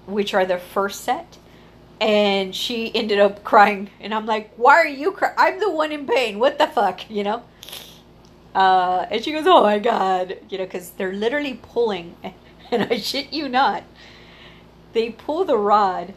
which 0.07 0.35
are 0.35 0.47
the 0.47 0.59
first 0.59 1.03
set. 1.03 1.39
And 2.01 2.55
she 2.55 2.95
ended 2.95 3.19
up 3.19 3.43
crying. 3.43 3.91
And 4.01 4.15
I'm 4.15 4.27
like, 4.27 4.53
why 4.57 4.77
are 4.77 4.87
you 4.87 5.13
crying? 5.13 5.35
I'm 5.39 5.61
the 5.61 5.71
one 5.71 5.93
in 5.93 6.07
pain. 6.07 6.39
What 6.39 6.59
the 6.59 6.67
fuck? 6.67 7.09
You 7.11 7.25
know? 7.25 7.43
Uh, 8.55 9.07
and 9.11 9.23
she 9.23 9.33
goes, 9.33 9.47
oh 9.47 9.63
my 9.63 9.79
God. 9.79 10.39
You 10.51 10.59
know, 10.59 10.65
because 10.65 10.91
they're 10.91 11.13
literally 11.13 11.55
pulling. 11.55 12.17
And 12.69 12.83
I 12.83 12.97
shit 12.97 13.33
you 13.33 13.49
not. 13.49 13.85
They 14.93 15.11
pull 15.11 15.45
the 15.45 15.57
rod 15.57 16.15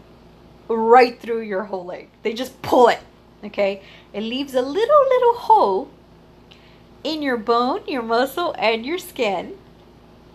right 0.67 1.19
through 1.19 1.41
your 1.41 1.65
whole 1.65 1.85
leg. 1.85 2.09
They 2.23 2.33
just 2.33 2.59
pull 2.63 2.87
it 2.87 2.97
okay 3.43 3.81
it 4.13 4.21
leaves 4.21 4.53
a 4.53 4.61
little 4.61 5.03
little 5.09 5.33
hole 5.35 5.89
in 7.03 7.21
your 7.21 7.37
bone 7.37 7.81
your 7.87 8.01
muscle 8.01 8.53
and 8.57 8.85
your 8.85 8.97
skin 8.97 9.57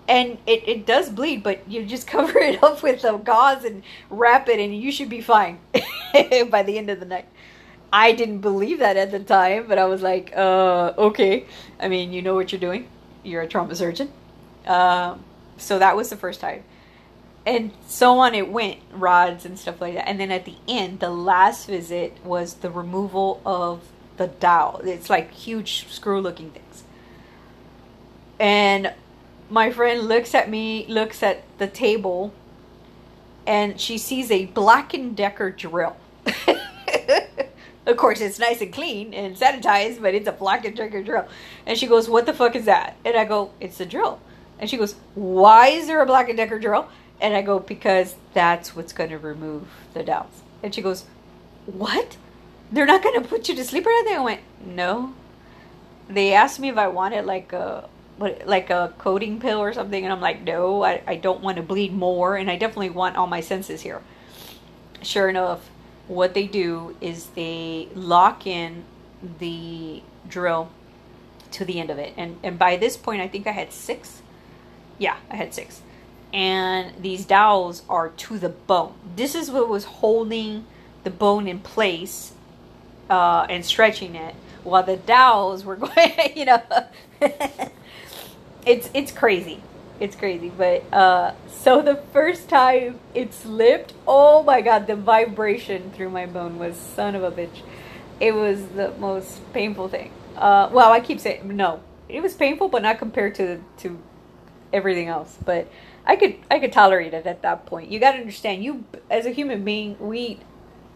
and 0.09 0.39
it, 0.47 0.69
it 0.69 0.87
does 0.87 1.09
bleed 1.09 1.43
but 1.43 1.69
you 1.69 1.85
just 1.85 2.07
cover 2.17 2.39
it 2.39 2.63
up 2.63 2.83
with 2.83 3.05
a 3.05 3.19
gauze 3.19 3.65
and 3.65 3.83
wrap 4.11 4.49
it 4.49 4.59
and 4.61 4.77
you 4.77 4.93
should 4.93 5.09
be 5.09 5.21
fine 5.21 5.59
by 6.51 6.63
the 6.63 6.79
end 6.79 6.91
of 6.91 7.01
the 7.01 7.07
night. 7.07 7.27
I 7.93 8.13
didn't 8.13 8.41
believe 8.41 8.81
that 8.81 8.97
at 8.97 9.13
the 9.13 9.21
time 9.21 9.67
but 9.69 9.79
i 9.79 9.85
was 9.85 10.03
like 10.03 10.33
uh 10.37 10.93
okay. 10.99 11.47
I 11.81 11.89
mean 11.89 12.13
you 12.13 12.23
know 12.23 12.35
what 12.35 12.53
you're 12.53 12.61
doing. 12.61 12.89
You're 13.23 13.43
a 13.43 13.49
trauma 13.49 13.75
surgeon. 13.75 14.13
Um, 14.67 15.25
so 15.57 15.79
that 15.79 15.97
was 15.97 16.11
the 16.11 16.17
first 16.17 16.41
time. 16.41 16.65
And 17.47 17.73
so 17.87 18.19
on 18.19 18.35
it 18.35 18.51
went 18.51 18.79
rods 18.91 19.45
and 19.45 19.59
stuff 19.59 19.81
like 19.81 19.95
that. 19.95 20.09
And 20.09 20.19
then 20.19 20.31
at 20.31 20.45
the 20.45 20.57
end 20.67 21.01
the 21.01 21.11
last 21.11 21.67
visit 21.67 22.19
was 22.25 22.55
the 22.55 22.71
removal 22.71 23.41
of 23.47 23.83
the 24.17 24.27
dowel. 24.29 24.81
It's 24.85 25.11
like 25.11 25.33
huge 25.33 25.87
screw 25.89 26.21
looking 26.21 26.51
things. 26.51 26.85
And 28.39 28.93
my 29.51 29.71
friend 29.71 30.03
looks 30.03 30.35
at 30.35 30.51
me 30.51 30.87
looks 30.89 31.23
at 31.23 31.43
the 31.59 31.67
table 31.67 32.33
and 33.47 33.81
she 33.81 33.99
sees 33.99 34.31
a 34.31 34.47
black 34.47 34.95
and 34.95 35.17
decker 35.17 35.51
drill 35.51 35.97
of 37.87 37.97
course 37.97 38.21
it's 38.21 38.39
nice 38.39 38.61
and 38.61 38.73
clean 38.73 39.13
and 39.13 39.37
sanitized 39.37 40.01
but 40.01 40.15
it's 40.15 40.29
a 40.29 40.33
black 40.33 40.65
and 40.65 40.77
decker 40.77 41.03
drill 41.03 41.27
and 41.67 41.79
she 41.79 41.87
goes 41.87 42.09
what 42.09 42.27
the 42.27 42.33
fuck 42.33 42.57
is 42.57 42.65
that 42.65 42.97
and 43.05 43.17
i 43.17 43.25
go 43.25 43.51
it's 43.61 43.79
a 43.81 43.87
drill 43.87 44.21
and 44.59 44.71
she 44.71 44.77
goes 44.77 44.95
why 45.15 45.69
is 45.69 45.87
there 45.87 46.01
a 46.01 46.07
black 46.07 46.29
and 46.29 46.39
decker 46.39 46.59
drill 46.59 46.89
and 47.21 47.35
I 47.35 47.43
go, 47.43 47.59
because 47.59 48.17
that's 48.33 48.75
what's 48.75 48.93
going 48.93 49.11
to 49.11 49.19
remove 49.19 49.69
the 49.93 50.03
dowels." 50.03 50.43
And 50.63 50.75
she 50.75 50.83
goes, 50.83 51.05
what? 51.67 52.17
They're 52.73 52.87
not 52.87 53.03
going 53.03 53.23
to 53.23 53.29
put 53.29 53.49
you 53.49 53.55
to 53.55 53.65
sleep 53.65 53.87
or 53.87 53.91
anything? 53.91 54.17
I 54.19 54.23
went, 54.23 54.41
no. 54.65 55.15
They 56.09 56.35
asked 56.35 56.61
me 56.61 56.69
if 56.69 56.77
I 56.77 56.89
wanted 56.89 57.25
like 57.25 57.53
a 57.53 57.89
what 58.17 58.47
like 58.47 58.71
a 58.71 58.95
coating 58.99 59.41
pill 59.41 59.59
or 59.59 59.73
something 59.73 60.05
and 60.05 60.13
I'm 60.13 60.21
like, 60.21 60.43
no, 60.43 60.83
I, 60.83 61.03
I 61.07 61.17
don't 61.17 61.41
want 61.41 61.57
to 61.57 61.63
bleed 61.63 61.93
more 61.93 62.37
and 62.37 62.51
I 62.51 62.57
definitely 62.57 62.91
want 62.91 63.17
all 63.17 63.27
my 63.27 63.41
senses 63.41 63.83
here. 63.83 64.01
Sure 65.03 65.29
enough, 65.29 65.69
what 66.09 66.35
they 66.35 66.47
do 66.47 66.97
is 67.01 67.27
they 67.29 67.89
lock 67.95 68.47
in 68.47 68.85
the 69.39 70.03
drill 70.29 70.71
to 71.53 71.65
the 71.65 71.81
end 71.81 71.91
of 71.91 71.99
it. 71.99 72.15
And 72.17 72.39
and 72.43 72.59
by 72.59 72.77
this 72.77 72.97
point 72.97 73.21
I 73.21 73.29
think 73.29 73.47
I 73.47 73.53
had 73.53 73.73
six. 73.73 74.23
Yeah, 74.99 75.17
I 75.31 75.37
had 75.37 75.53
six 75.55 75.83
and 76.35 77.01
these 77.01 77.25
dowels 77.25 77.85
are 77.89 78.09
to 78.09 78.39
the 78.41 78.49
bone. 78.49 78.95
This 79.15 79.37
is 79.37 79.53
what 79.53 79.69
was 79.69 79.85
holding 79.85 80.67
the 81.05 81.11
bone 81.11 81.47
in 81.47 81.61
place 81.61 82.33
uh, 83.09 83.47
and 83.49 83.65
stretching 83.65 84.17
it, 84.17 84.35
while 84.65 84.83
the 84.83 84.97
dowels 84.97 85.65
were 85.65 85.77
going. 85.77 86.13
You 86.35 86.47
know, 86.47 86.63
it's 88.67 88.91
it's 88.95 89.13
crazy. 89.13 89.63
It's 90.01 90.17
crazy, 90.17 90.51
but 90.51 90.93
uh, 90.93 91.35
so 91.47 91.81
the 91.81 91.97
first 92.13 92.49
time 92.49 92.99
it 93.15 93.33
slipped, 93.33 93.95
oh 94.09 94.43
my 94.43 94.61
god, 94.61 94.89
the 94.89 94.97
vibration 94.97 95.93
through 95.93 96.11
my 96.11 96.27
bone 96.27 96.59
was 96.59 96.77
son 96.77 97.15
of 97.15 97.23
a 97.23 97.31
bitch. 97.31 97.63
It 98.19 98.35
was 98.35 98.67
the 98.69 98.93
most 98.99 99.41
painful 99.53 99.89
thing. 99.89 100.11
Uh, 100.37 100.69
well, 100.73 100.93
I 100.93 100.99
keep 100.99 101.21
saying 101.21 101.57
no, 101.57 101.81
it 102.09 102.23
was 102.23 102.35
painful, 102.35 102.69
but 102.69 102.83
not 102.83 102.99
compared 102.99 103.37
to 103.37 103.63
to 103.79 103.99
everything 104.73 105.09
else. 105.09 105.39
But 105.45 105.69
I 106.05 106.17
could 106.17 106.37
I 106.51 106.59
could 106.59 106.73
tolerate 106.73 107.15
it 107.15 107.27
at 107.27 107.43
that 107.43 107.67
point. 107.67 107.91
You 107.91 108.01
got 108.01 108.13
to 108.13 108.19
understand, 108.19 108.65
you 108.65 108.85
as 109.09 109.27
a 109.27 109.31
human 109.31 109.65
being, 109.65 109.97
we 110.01 110.41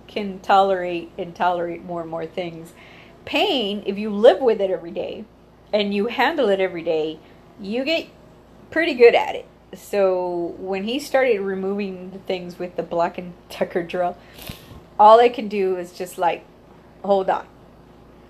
can 0.08 0.40
tolerate 0.40 1.12
and 1.16 1.34
tolerate 1.34 1.84
more 1.84 2.02
and 2.02 2.10
more 2.10 2.26
things. 2.26 2.72
Pain, 3.25 3.82
if 3.87 3.96
you 3.96 4.10
live 4.10 4.40
with 4.40 4.60
it 4.60 4.70
every 4.70 4.90
day 4.90 5.25
and 5.72 5.94
you 5.94 6.06
handle 6.06 6.48
it 6.48 6.60
every 6.60 6.82
day, 6.82 7.20
you 7.61 7.85
get 7.85 8.07
pretty 8.71 8.95
good 8.95 9.15
at 9.15 9.35
it. 9.35 9.47
So 9.75 10.55
when 10.59 10.85
he 10.85 10.99
started 10.99 11.41
removing 11.41 12.11
the 12.11 12.19
things 12.19 12.59
with 12.59 12.77
the 12.77 12.83
Black 12.83 13.19
and 13.19 13.35
Decker 13.50 13.83
drill, 13.83 14.17
all 14.99 15.21
I 15.21 15.29
can 15.29 15.49
do 15.49 15.77
is 15.77 15.93
just 15.93 16.19
like 16.19 16.45
hold 17.05 17.31
on, 17.31 17.47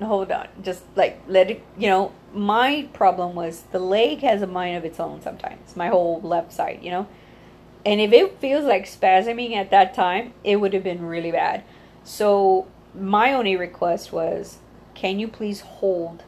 hold 0.00 0.30
on, 0.30 0.48
just 0.62 0.82
like 0.96 1.20
let 1.26 1.50
it, 1.50 1.62
you 1.76 1.88
know, 1.88 2.12
my 2.32 2.88
problem 2.92 3.34
was 3.34 3.62
the 3.72 3.78
leg 3.78 4.20
has 4.20 4.42
a 4.42 4.46
mind 4.46 4.76
of 4.76 4.84
its 4.84 5.00
own 5.00 5.20
sometimes, 5.22 5.76
my 5.76 5.88
whole 5.88 6.20
left 6.20 6.52
side, 6.52 6.80
you 6.82 6.90
know? 6.90 7.06
And 7.86 8.00
if 8.00 8.12
it 8.12 8.38
feels 8.38 8.64
like 8.64 8.84
spasming 8.84 9.54
at 9.54 9.70
that 9.70 9.94
time, 9.94 10.34
it 10.44 10.56
would 10.56 10.74
have 10.74 10.84
been 10.84 11.06
really 11.06 11.30
bad. 11.30 11.64
So 12.04 12.66
my 12.94 13.32
only 13.32 13.56
request 13.56 14.12
was, 14.12 14.58
can 14.94 15.18
you 15.18 15.28
please 15.28 15.60
hold 15.60 16.24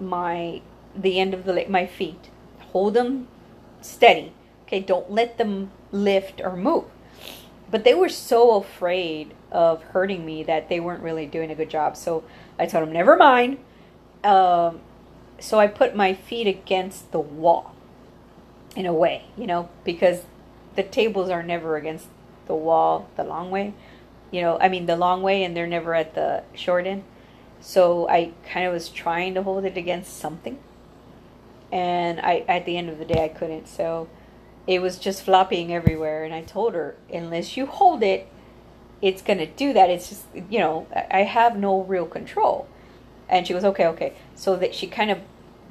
my 0.00 0.62
the 1.00 1.18
end 1.18 1.34
of 1.34 1.44
the 1.44 1.64
my 1.68 1.86
feet, 1.86 2.28
hold 2.72 2.94
them 2.94 3.28
steady. 3.80 4.32
Okay, 4.66 4.80
don't 4.80 5.10
let 5.10 5.38
them 5.38 5.70
lift 5.92 6.40
or 6.42 6.56
move. 6.56 6.84
But 7.70 7.84
they 7.84 7.94
were 7.94 8.08
so 8.08 8.56
afraid 8.56 9.34
of 9.50 9.82
hurting 9.82 10.24
me 10.24 10.42
that 10.42 10.68
they 10.68 10.80
weren't 10.80 11.02
really 11.02 11.26
doing 11.26 11.50
a 11.50 11.54
good 11.54 11.70
job. 11.70 11.96
So 11.96 12.24
I 12.58 12.66
told 12.66 12.86
them, 12.86 12.92
never 12.92 13.16
mind. 13.16 13.58
Um, 14.24 14.80
so 15.38 15.58
I 15.58 15.66
put 15.66 15.94
my 15.94 16.14
feet 16.14 16.46
against 16.46 17.12
the 17.12 17.20
wall 17.20 17.74
in 18.74 18.86
a 18.86 18.92
way, 18.92 19.24
you 19.36 19.46
know, 19.46 19.68
because 19.84 20.22
the 20.76 20.82
tables 20.82 21.30
are 21.30 21.42
never 21.42 21.76
against 21.76 22.06
the 22.46 22.54
wall 22.54 23.08
the 23.16 23.24
long 23.24 23.50
way. 23.50 23.74
You 24.30 24.42
know, 24.42 24.58
I 24.60 24.68
mean 24.68 24.86
the 24.86 24.96
long 24.96 25.22
way 25.22 25.44
and 25.44 25.56
they're 25.56 25.66
never 25.66 25.94
at 25.94 26.14
the 26.14 26.42
short 26.54 26.86
end. 26.86 27.04
So 27.60 28.08
I 28.08 28.32
kind 28.48 28.66
of 28.66 28.72
was 28.72 28.88
trying 28.88 29.34
to 29.34 29.42
hold 29.42 29.64
it 29.64 29.76
against 29.76 30.18
something. 30.18 30.58
And 31.72 32.20
I 32.20 32.44
at 32.48 32.64
the 32.66 32.76
end 32.76 32.88
of 32.90 32.98
the 32.98 33.04
day 33.04 33.24
I 33.24 33.28
couldn't. 33.28 33.68
So 33.68 34.08
it 34.66 34.80
was 34.82 34.98
just 34.98 35.22
flopping 35.22 35.72
everywhere 35.72 36.24
and 36.24 36.34
I 36.34 36.42
told 36.42 36.74
her 36.74 36.96
unless 37.12 37.56
you 37.56 37.66
hold 37.66 38.02
it 38.02 38.28
it's 39.00 39.22
going 39.22 39.38
to 39.38 39.46
do 39.46 39.72
that. 39.74 39.90
It's 39.90 40.08
just, 40.08 40.24
you 40.50 40.58
know, 40.58 40.86
I 41.10 41.22
have 41.22 41.56
no 41.56 41.82
real 41.82 42.06
control 42.06 42.68
And 43.28 43.46
she 43.46 43.52
goes, 43.52 43.64
okay, 43.64 43.86
okay. 43.88 44.14
So 44.34 44.56
that 44.56 44.74
she 44.74 44.86
kind 44.86 45.10
of 45.10 45.18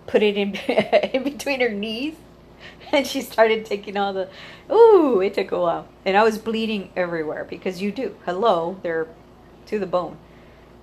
put 0.08 0.24
it 0.24 0.38
in 0.38 0.56
in 1.14 1.24
between 1.24 1.62
her 1.62 1.70
knees, 1.70 2.16
and 2.92 3.06
she 3.06 3.22
started 3.22 3.66
taking 3.66 3.98
all 3.98 4.14
the. 4.14 4.30
Ooh, 4.72 5.22
it 5.22 5.34
took 5.34 5.52
a 5.52 5.60
while, 5.60 5.88
and 6.06 6.18
I 6.18 6.24
was 6.24 6.38
bleeding 6.38 6.92
everywhere 6.96 7.46
because 7.46 7.82
you 7.82 7.92
do. 7.92 8.16
Hello, 8.26 8.80
they're 8.84 9.08
to 9.68 9.80
the 9.80 9.86
bone, 9.88 10.18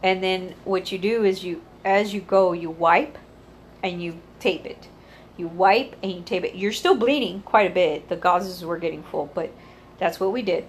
and 0.02 0.22
then 0.22 0.54
what 0.64 0.92
you 0.92 0.98
do 0.98 1.24
is 1.24 1.44
you, 1.44 1.62
as 1.84 2.14
you 2.14 2.20
go, 2.20 2.52
you 2.52 2.70
wipe, 2.70 3.18
and 3.82 4.02
you 4.02 4.20
tape 4.40 4.66
it. 4.66 4.88
You 5.36 5.48
wipe 5.48 5.96
and 6.02 6.12
you 6.12 6.22
tape 6.22 6.44
it. 6.44 6.54
You're 6.54 6.72
still 6.72 6.94
bleeding 6.94 7.42
quite 7.42 7.70
a 7.70 7.74
bit. 7.74 8.08
The 8.08 8.16
gauzes 8.16 8.62
were 8.62 8.78
getting 8.78 9.02
full, 9.02 9.30
but 9.34 9.50
that's 9.98 10.20
what 10.20 10.32
we 10.32 10.42
did. 10.42 10.66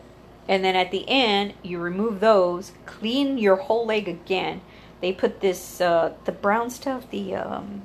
And 0.47 0.63
then 0.63 0.75
at 0.75 0.91
the 0.91 1.07
end, 1.07 1.53
you 1.63 1.79
remove 1.79 2.19
those, 2.19 2.71
clean 2.85 3.37
your 3.37 3.55
whole 3.55 3.85
leg 3.85 4.07
again. 4.07 4.61
They 5.01 5.11
put 5.11 5.41
this, 5.41 5.81
uh, 5.81 6.13
the 6.25 6.31
brown 6.31 6.69
stuff, 6.69 7.09
the, 7.09 7.35
um, 7.35 7.83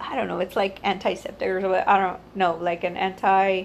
I 0.00 0.16
don't 0.16 0.28
know, 0.28 0.40
it's 0.40 0.56
like 0.56 0.80
antiseptic 0.84 1.48
or 1.48 1.84
I 1.88 1.98
don't 1.98 2.20
know, 2.34 2.56
like 2.56 2.84
an 2.84 2.96
anti, 2.96 3.64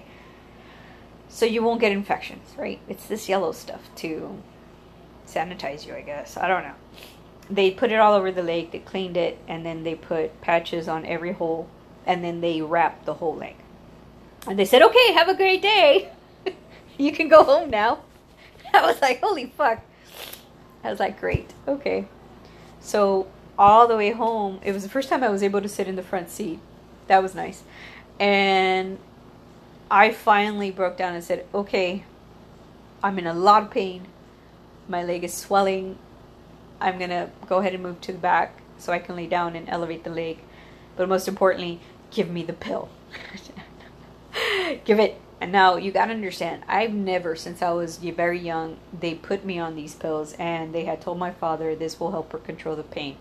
so 1.28 1.46
you 1.46 1.64
won't 1.64 1.82
get 1.82 1.92
infections, 1.92 2.54
right? 2.58 2.80
It's 2.88 3.08
this 3.08 3.28
yellow 3.28 3.52
stuff 3.52 3.90
to 3.98 4.42
sanitize 5.28 5.86
you, 5.86 5.96
I 5.96 6.02
guess. 6.02 6.38
I 6.38 6.48
don't 6.48 6.64
know. 6.64 6.76
They 7.50 7.72
put 7.72 7.92
it 7.92 8.00
all 8.00 8.14
over 8.14 8.32
the 8.32 8.44
leg, 8.44 8.72
they 8.72 8.80
cleaned 8.80 9.18
it, 9.18 9.38
and 9.48 9.66
then 9.66 9.84
they 9.84 9.96
put 9.96 10.42
patches 10.42 10.88
on 10.88 11.06
every 11.06 11.34
hole 11.34 11.68
and 12.06 12.24
then 12.24 12.42
they 12.42 12.62
wrapped 12.62 13.06
the 13.06 13.16
whole 13.16 13.36
leg. 13.36 13.56
And 14.48 14.60
they 14.60 14.66
said, 14.66 14.82
okay, 14.82 15.14
have 15.14 15.28
a 15.28 15.36
great 15.36 15.62
day. 15.62 16.12
you 16.98 17.12
can 17.12 17.28
go 17.28 17.44
home 17.44 17.70
now. 17.70 18.00
I 18.74 18.86
was 18.86 19.02
like, 19.02 19.22
holy 19.22 19.48
fuck. 19.48 19.82
I 20.84 20.90
was 20.90 21.00
like, 21.00 21.20
great, 21.20 21.52
okay. 21.68 22.08
So 22.80 23.28
all 23.58 23.88
the 23.88 23.96
way 23.96 24.12
home, 24.12 24.60
it 24.64 24.72
was 24.72 24.84
the 24.84 24.90
first 24.90 25.10
time 25.10 25.24
I 25.24 25.30
was 25.30 25.42
able 25.42 25.62
to 25.62 25.70
sit 25.70 25.88
in 25.88 25.96
the 25.96 26.04
front 26.04 26.30
seat. 26.30 26.60
That 27.08 27.24
was 27.24 27.34
nice. 27.34 27.64
And 28.20 29.00
I 29.90 30.12
finally 30.12 30.72
broke 30.72 30.98
down 30.98 31.16
and 31.16 31.24
said, 31.24 31.46
okay, 31.54 32.04
I'm 33.04 33.18
in 33.20 33.28
a 33.28 33.34
lot 33.34 33.64
of 33.64 33.72
pain. 33.72 34.08
My 34.88 35.04
leg 35.04 35.24
is 35.24 35.34
swelling. 35.34 35.98
I'm 36.80 36.98
going 36.98 37.10
to 37.10 37.30
go 37.48 37.58
ahead 37.60 37.74
and 37.74 37.82
move 37.82 38.02
to 38.02 38.12
the 38.12 38.18
back 38.18 38.60
so 38.78 38.92
I 38.92 39.00
can 39.00 39.16
lay 39.16 39.28
down 39.28 39.56
and 39.56 39.68
elevate 39.70 40.04
the 40.04 40.10
leg. 40.10 40.40
But 40.96 41.10
most 41.10 41.28
importantly, 41.28 41.80
give 42.16 42.30
me 42.30 42.42
the 42.44 42.54
pill. 42.54 42.90
give 44.86 45.00
it. 45.00 45.20
And 45.42 45.52
now 45.52 45.76
you 45.76 45.92
got 45.92 46.06
to 46.06 46.14
understand, 46.14 46.64
I've 46.66 46.94
never, 46.94 47.36
since 47.36 47.62
I 47.62 47.72
was 47.72 47.98
very 47.98 48.40
young, 48.40 48.78
they 48.98 49.14
put 49.14 49.44
me 49.44 49.60
on 49.60 49.76
these 49.76 49.94
pills 49.94 50.34
and 50.40 50.74
they 50.74 50.86
had 50.86 51.02
told 51.02 51.20
my 51.20 51.32
father 51.32 51.76
this 51.76 52.00
will 52.00 52.12
help 52.12 52.32
her 52.32 52.38
control 52.38 52.78
the 52.78 52.84
pain. 52.84 53.18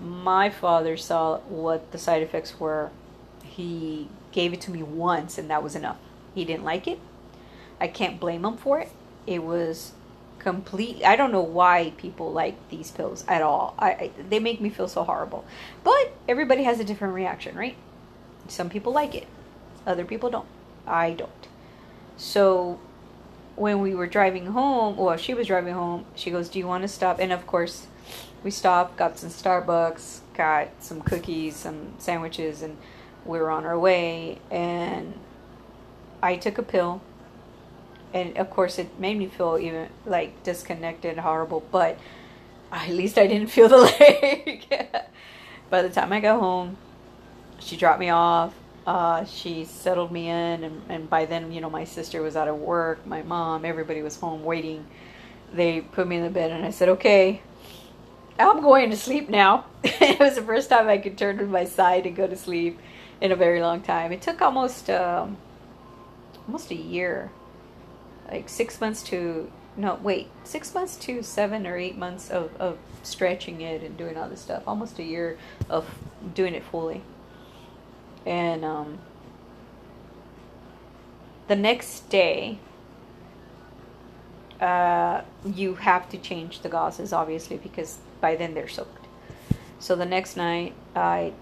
My 0.00 0.48
father 0.48 0.96
saw 0.96 1.38
what 1.40 1.90
the 1.90 1.98
side 1.98 2.22
effects 2.22 2.58
were. 2.60 2.90
He 3.42 4.08
gave 4.30 4.52
it 4.52 4.60
to 4.62 4.70
me 4.70 4.82
once 4.82 5.36
and 5.36 5.50
that 5.50 5.62
was 5.62 5.74
enough. 5.74 5.98
He 6.34 6.44
didn't 6.44 6.64
like 6.64 6.86
it. 6.86 7.00
I 7.80 7.88
can't 7.88 8.20
blame 8.20 8.44
him 8.44 8.56
for 8.56 8.78
it. 8.78 8.92
It 9.26 9.42
was 9.42 9.92
complete 10.38 11.04
i 11.04 11.16
don't 11.16 11.32
know 11.32 11.42
why 11.42 11.92
people 11.98 12.32
like 12.32 12.56
these 12.70 12.90
pills 12.90 13.26
at 13.28 13.42
all 13.42 13.74
I, 13.78 13.90
I, 13.90 14.10
they 14.30 14.38
make 14.38 14.58
me 14.58 14.70
feel 14.70 14.88
so 14.88 15.04
horrible 15.04 15.44
but 15.84 16.14
everybody 16.26 16.62
has 16.62 16.80
a 16.80 16.84
different 16.84 17.12
reaction 17.12 17.54
right 17.54 17.76
some 18.50 18.68
people 18.68 18.92
like 18.92 19.14
it, 19.14 19.26
other 19.86 20.04
people 20.04 20.30
don't. 20.30 20.48
I 20.86 21.12
don't. 21.12 21.30
So 22.16 22.80
when 23.56 23.80
we 23.80 23.94
were 23.94 24.06
driving 24.06 24.46
home, 24.46 24.96
well, 24.96 25.16
she 25.16 25.34
was 25.34 25.46
driving 25.46 25.74
home, 25.74 26.04
she 26.14 26.30
goes, 26.30 26.48
Do 26.48 26.58
you 26.58 26.66
want 26.66 26.82
to 26.82 26.88
stop? 26.88 27.18
And 27.18 27.32
of 27.32 27.46
course, 27.46 27.86
we 28.42 28.50
stopped, 28.50 28.96
got 28.96 29.18
some 29.18 29.30
Starbucks, 29.30 30.20
got 30.34 30.68
some 30.80 31.00
cookies, 31.02 31.56
some 31.56 31.94
sandwiches, 31.98 32.62
and 32.62 32.76
we 33.24 33.38
were 33.38 33.50
on 33.50 33.64
our 33.64 33.78
way. 33.78 34.38
And 34.50 35.14
I 36.22 36.36
took 36.36 36.58
a 36.58 36.62
pill. 36.62 37.02
And 38.12 38.36
of 38.36 38.50
course, 38.50 38.78
it 38.78 38.98
made 38.98 39.18
me 39.18 39.26
feel 39.26 39.58
even 39.58 39.88
like 40.04 40.42
disconnected, 40.42 41.18
horrible, 41.18 41.62
but 41.70 41.98
at 42.72 42.88
least 42.90 43.18
I 43.18 43.26
didn't 43.26 43.48
feel 43.48 43.68
the 43.68 43.76
leg. 44.00 44.66
By 45.68 45.82
the 45.82 45.90
time 45.90 46.12
I 46.12 46.20
got 46.20 46.40
home, 46.40 46.76
she 47.60 47.76
dropped 47.76 48.00
me 48.00 48.10
off. 48.10 48.54
Uh, 48.86 49.24
she 49.24 49.64
settled 49.64 50.10
me 50.10 50.28
in, 50.28 50.64
and, 50.64 50.82
and 50.88 51.10
by 51.10 51.26
then, 51.26 51.52
you 51.52 51.60
know, 51.60 51.70
my 51.70 51.84
sister 51.84 52.22
was 52.22 52.34
out 52.34 52.48
of 52.48 52.56
work, 52.56 53.06
my 53.06 53.22
mom, 53.22 53.64
everybody 53.64 54.02
was 54.02 54.16
home 54.18 54.42
waiting. 54.42 54.86
They 55.52 55.82
put 55.82 56.08
me 56.08 56.16
in 56.16 56.24
the 56.24 56.30
bed, 56.30 56.50
and 56.50 56.64
I 56.64 56.70
said, 56.70 56.88
"Okay, 56.88 57.42
I'm 58.38 58.62
going 58.62 58.90
to 58.90 58.96
sleep 58.96 59.28
now." 59.28 59.66
it 59.84 60.18
was 60.18 60.36
the 60.36 60.42
first 60.42 60.70
time 60.70 60.88
I 60.88 60.98
could 60.98 61.18
turn 61.18 61.38
to 61.38 61.46
my 61.46 61.64
side 61.64 62.06
and 62.06 62.16
go 62.16 62.26
to 62.26 62.36
sleep 62.36 62.78
in 63.20 63.32
a 63.32 63.36
very 63.36 63.60
long 63.60 63.82
time. 63.82 64.12
It 64.12 64.22
took 64.22 64.40
almost 64.40 64.88
um, 64.88 65.36
almost 66.46 66.70
a 66.70 66.76
year, 66.76 67.30
like 68.30 68.48
six 68.48 68.80
months 68.80 69.02
to 69.04 69.50
no 69.76 69.98
wait 70.02 70.28
six 70.42 70.74
months 70.74 70.96
to 70.96 71.22
seven 71.22 71.66
or 71.66 71.76
eight 71.76 71.96
months 71.96 72.28
of, 72.30 72.50
of 72.56 72.76
stretching 73.02 73.60
it 73.60 73.82
and 73.82 73.96
doing 73.96 74.16
all 74.16 74.28
this 74.28 74.40
stuff. 74.40 74.62
Almost 74.66 74.98
a 74.98 75.04
year 75.04 75.38
of 75.68 75.86
doing 76.34 76.54
it 76.54 76.64
fully 76.64 77.02
and 78.26 78.64
um, 78.64 78.98
the 81.48 81.56
next 81.56 82.08
day 82.08 82.58
uh, 84.60 85.22
you 85.44 85.74
have 85.74 86.08
to 86.10 86.18
change 86.18 86.60
the 86.60 86.68
gauzes 86.68 87.16
obviously 87.16 87.56
because 87.56 87.98
by 88.20 88.36
then 88.36 88.54
they're 88.54 88.68
soaked. 88.68 89.06
So 89.78 89.96
the 89.96 90.06
next 90.06 90.36
night 90.36 90.74
i 90.94 91.32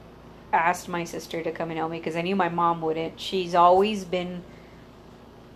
asked 0.53 0.89
my 0.89 1.05
sister 1.05 1.43
to 1.43 1.53
come 1.53 1.71
and 1.71 1.79
help 1.79 1.91
me 1.91 1.99
because 1.99 2.17
i 2.17 2.23
knew 2.23 2.37
my 2.37 2.49
mom 2.49 2.81
wouldn't. 2.81 3.21
She's 3.21 3.55
always 3.55 4.05
been 4.05 4.43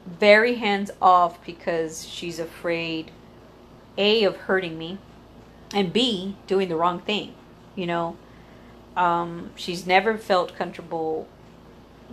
very 0.07 0.57
hands 0.57 0.91
off 1.01 1.45
because 1.47 2.07
she's 2.07 2.39
afraid 2.39 3.11
a 3.97 4.25
of 4.25 4.37
hurting 4.37 4.77
me 4.77 4.99
and 5.75 5.93
b 5.93 6.37
doing 6.47 6.69
the 6.69 6.77
wrong 6.77 6.99
thing 7.01 7.35
you 7.75 7.87
know 7.87 8.17
um, 8.97 9.51
she's 9.57 9.87
never 9.87 10.19
felt 10.19 10.57
comfortable 10.57 11.27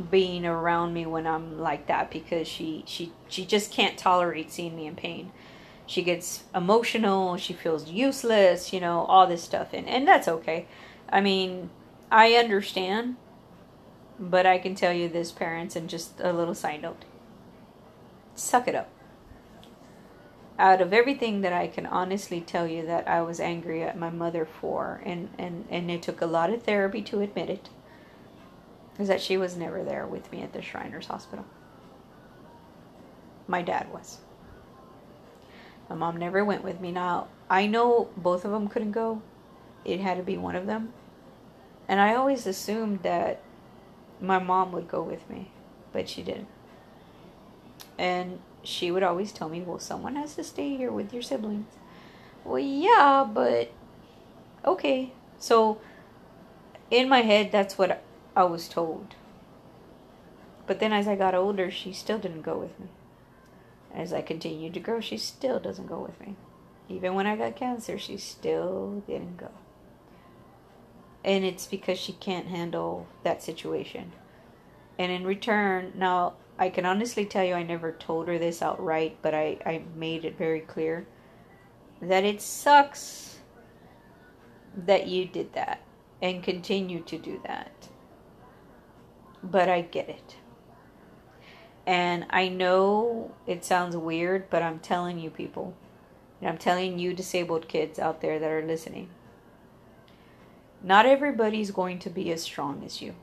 being 0.09 0.45
around 0.45 0.93
me 0.93 1.05
when 1.05 1.27
I'm 1.27 1.59
like 1.59 1.87
that 1.87 2.09
because 2.09 2.47
she 2.47 2.83
she 2.87 3.11
she 3.27 3.45
just 3.45 3.71
can't 3.71 3.97
tolerate 3.97 4.51
seeing 4.51 4.75
me 4.75 4.87
in 4.87 4.95
pain. 4.95 5.31
She 5.85 6.03
gets 6.03 6.43
emotional, 6.53 7.35
she 7.37 7.53
feels 7.53 7.89
useless, 7.89 8.71
you 8.71 8.79
know, 8.79 9.01
all 9.05 9.27
this 9.27 9.43
stuff 9.43 9.69
and 9.73 9.87
and 9.87 10.07
that's 10.07 10.27
okay. 10.27 10.67
I 11.09 11.21
mean, 11.21 11.69
I 12.11 12.33
understand, 12.35 13.17
but 14.19 14.45
I 14.45 14.57
can 14.59 14.75
tell 14.75 14.93
you 14.93 15.09
this 15.09 15.31
parents 15.31 15.75
and 15.75 15.89
just 15.89 16.19
a 16.19 16.31
little 16.31 16.55
side 16.55 16.81
note. 16.81 17.03
Suck 18.35 18.67
it 18.67 18.75
up 18.75 18.89
out 20.59 20.81
of 20.81 20.91
everything 20.91 21.39
that 21.41 21.53
I 21.53 21.67
can 21.67 21.85
honestly 21.85 22.41
tell 22.41 22.67
you 22.67 22.85
that 22.85 23.07
I 23.07 23.21
was 23.21 23.39
angry 23.39 23.81
at 23.81 23.97
my 23.97 24.09
mother 24.09 24.45
for, 24.45 25.01
and, 25.05 25.29
and, 25.37 25.65
and 25.69 25.89
it 25.89 26.01
took 26.01 26.19
a 26.21 26.25
lot 26.25 26.51
of 26.51 26.63
therapy 26.63 27.01
to 27.03 27.21
admit 27.21 27.49
it, 27.49 27.69
is 28.99 29.07
that 29.07 29.21
she 29.21 29.37
was 29.37 29.55
never 29.55 29.85
there 29.85 30.05
with 30.05 30.29
me 30.33 30.41
at 30.41 30.51
the 30.51 30.61
Shriners 30.61 31.07
Hospital. 31.07 31.45
My 33.47 33.61
dad 33.61 33.91
was. 33.93 34.17
My 35.89 35.95
mom 35.95 36.17
never 36.17 36.43
went 36.43 36.63
with 36.63 36.81
me. 36.81 36.91
Now, 36.91 37.29
I 37.49 37.65
know 37.65 38.09
both 38.17 38.43
of 38.43 38.51
them 38.51 38.67
couldn't 38.67 38.91
go, 38.91 39.21
it 39.85 40.01
had 40.01 40.17
to 40.17 40.23
be 40.23 40.37
one 40.37 40.57
of 40.57 40.67
them. 40.67 40.91
And 41.87 42.01
I 42.01 42.15
always 42.15 42.45
assumed 42.45 43.01
that 43.03 43.41
my 44.19 44.39
mom 44.39 44.73
would 44.73 44.89
go 44.89 45.01
with 45.01 45.27
me, 45.29 45.51
but 45.93 46.09
she 46.09 46.21
didn't. 46.21 46.49
And 47.97 48.39
she 48.63 48.91
would 48.91 49.03
always 49.03 49.31
tell 49.31 49.49
me, 49.49 49.61
well, 49.61 49.79
someone 49.79 50.15
has 50.15 50.35
to 50.35 50.43
stay 50.43 50.75
here 50.75 50.91
with 50.91 51.13
your 51.13 51.21
siblings. 51.21 51.73
Well, 52.43 52.59
yeah, 52.59 53.27
but 53.31 53.71
okay. 54.65 55.13
So, 55.37 55.79
in 56.91 57.07
my 57.07 57.21
head, 57.21 57.51
that's 57.51 57.77
what 57.77 58.03
I 58.35 58.43
was 58.43 58.67
told. 58.67 59.15
But 60.67 60.79
then 60.79 60.93
as 60.93 61.07
I 61.07 61.15
got 61.15 61.33
older, 61.33 61.71
she 61.71 61.93
still 61.93 62.19
didn't 62.19 62.43
go 62.43 62.57
with 62.57 62.79
me. 62.79 62.87
As 63.93 64.13
I 64.13 64.21
continued 64.21 64.75
to 64.75 64.79
grow, 64.79 64.99
she 64.99 65.17
still 65.17 65.59
doesn't 65.59 65.87
go 65.87 65.99
with 65.99 66.19
me. 66.19 66.35
Even 66.87 67.15
when 67.15 67.27
I 67.27 67.35
got 67.35 67.55
cancer, 67.55 67.97
she 67.97 68.17
still 68.17 69.03
didn't 69.07 69.37
go. 69.37 69.49
And 71.23 71.43
it's 71.43 71.65
because 71.65 71.97
she 71.99 72.13
can't 72.13 72.47
handle 72.47 73.07
that 73.23 73.43
situation. 73.43 74.11
And 74.97 75.11
in 75.11 75.25
return, 75.25 75.93
now 75.95 76.33
I 76.59 76.69
can 76.69 76.85
honestly 76.85 77.25
tell 77.25 77.45
you 77.45 77.53
I 77.53 77.63
never 77.63 77.93
told 77.93 78.27
her 78.27 78.37
this 78.37 78.61
outright, 78.61 79.17
but 79.21 79.33
I, 79.33 79.57
I 79.65 79.81
made 79.95 80.25
it 80.25 80.37
very 80.37 80.59
clear 80.59 81.07
that 82.01 82.25
it 82.25 82.41
sucks 82.41 83.39
that 84.75 85.07
you 85.07 85.25
did 85.25 85.53
that 85.53 85.81
and 86.21 86.43
continue 86.43 86.99
to 87.03 87.17
do 87.17 87.41
that. 87.45 87.87
But 89.41 89.69
I 89.69 89.81
get 89.81 90.09
it. 90.09 90.35
And 91.87 92.25
I 92.29 92.49
know 92.49 93.31
it 93.47 93.63
sounds 93.63 93.95
weird, 93.95 94.49
but 94.49 94.61
I'm 94.61 94.79
telling 94.79 95.17
you, 95.17 95.29
people, 95.29 95.73
and 96.41 96.49
I'm 96.49 96.57
telling 96.57 96.99
you, 96.99 97.13
disabled 97.13 97.69
kids 97.69 97.97
out 97.97 98.19
there 98.19 98.37
that 98.37 98.51
are 98.51 98.65
listening, 98.65 99.09
Not 100.83 101.05
everybody's 101.05 101.71
going 101.71 101.99
to 101.99 102.09
be 102.09 102.33
as 102.33 102.43
strong 102.43 102.83
as 102.83 103.01
you. 103.01 103.15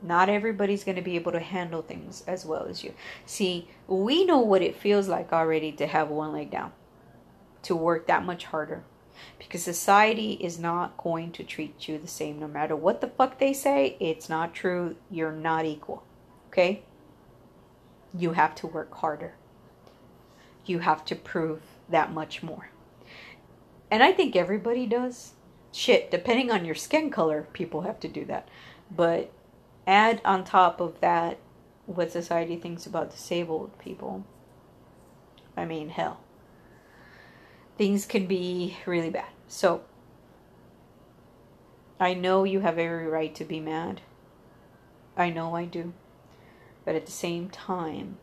Not 0.00 0.28
everybody's 0.28 0.84
going 0.84 0.96
to 0.96 1.02
be 1.02 1.16
able 1.16 1.32
to 1.32 1.40
handle 1.40 1.82
things 1.82 2.22
as 2.26 2.46
well 2.46 2.66
as 2.66 2.84
you. 2.84 2.94
See, 3.26 3.68
we 3.86 4.24
know 4.24 4.38
what 4.38 4.62
it 4.62 4.76
feels 4.76 5.08
like 5.08 5.32
already 5.32 5.72
to 5.72 5.86
have 5.86 6.08
one 6.08 6.32
leg 6.32 6.50
down, 6.50 6.72
to 7.62 7.74
work 7.74 8.06
that 8.06 8.24
much 8.24 8.44
harder. 8.46 8.84
Because 9.38 9.64
society 9.64 10.34
is 10.34 10.58
not 10.58 10.96
going 10.96 11.32
to 11.32 11.42
treat 11.42 11.88
you 11.88 11.98
the 11.98 12.06
same 12.06 12.38
no 12.38 12.46
matter 12.46 12.76
what 12.76 13.00
the 13.00 13.08
fuck 13.08 13.38
they 13.38 13.52
say. 13.52 13.96
It's 13.98 14.28
not 14.28 14.54
true. 14.54 14.94
You're 15.10 15.32
not 15.32 15.64
equal. 15.64 16.04
Okay? 16.48 16.82
You 18.16 18.32
have 18.32 18.54
to 18.56 18.68
work 18.68 18.94
harder. 18.94 19.34
You 20.64 20.80
have 20.80 21.04
to 21.06 21.16
prove 21.16 21.62
that 21.88 22.12
much 22.12 22.42
more. 22.42 22.70
And 23.90 24.02
I 24.02 24.12
think 24.12 24.36
everybody 24.36 24.86
does. 24.86 25.32
Shit, 25.72 26.10
depending 26.10 26.50
on 26.50 26.64
your 26.64 26.74
skin 26.74 27.10
color, 27.10 27.48
people 27.52 27.82
have 27.82 27.98
to 28.00 28.08
do 28.08 28.24
that. 28.26 28.48
But 28.90 29.32
add 29.88 30.20
on 30.24 30.44
top 30.44 30.80
of 30.80 31.00
that 31.00 31.38
what 31.86 32.12
society 32.12 32.56
thinks 32.56 32.86
about 32.86 33.10
disabled 33.10 33.76
people. 33.78 34.24
I 35.56 35.64
mean, 35.64 35.88
hell. 35.88 36.20
Things 37.78 38.04
can 38.04 38.26
be 38.26 38.76
really 38.84 39.08
bad. 39.08 39.30
So, 39.48 39.80
I 41.98 42.12
know 42.14 42.44
you 42.44 42.60
have 42.60 42.78
every 42.78 43.06
right 43.06 43.34
to 43.36 43.44
be 43.44 43.58
mad. 43.58 44.02
I 45.16 45.30
know 45.30 45.56
I 45.56 45.64
do. 45.64 45.94
But 46.84 46.94
at 46.94 47.06
the 47.06 47.12
same 47.12 47.48
time, 47.48 48.18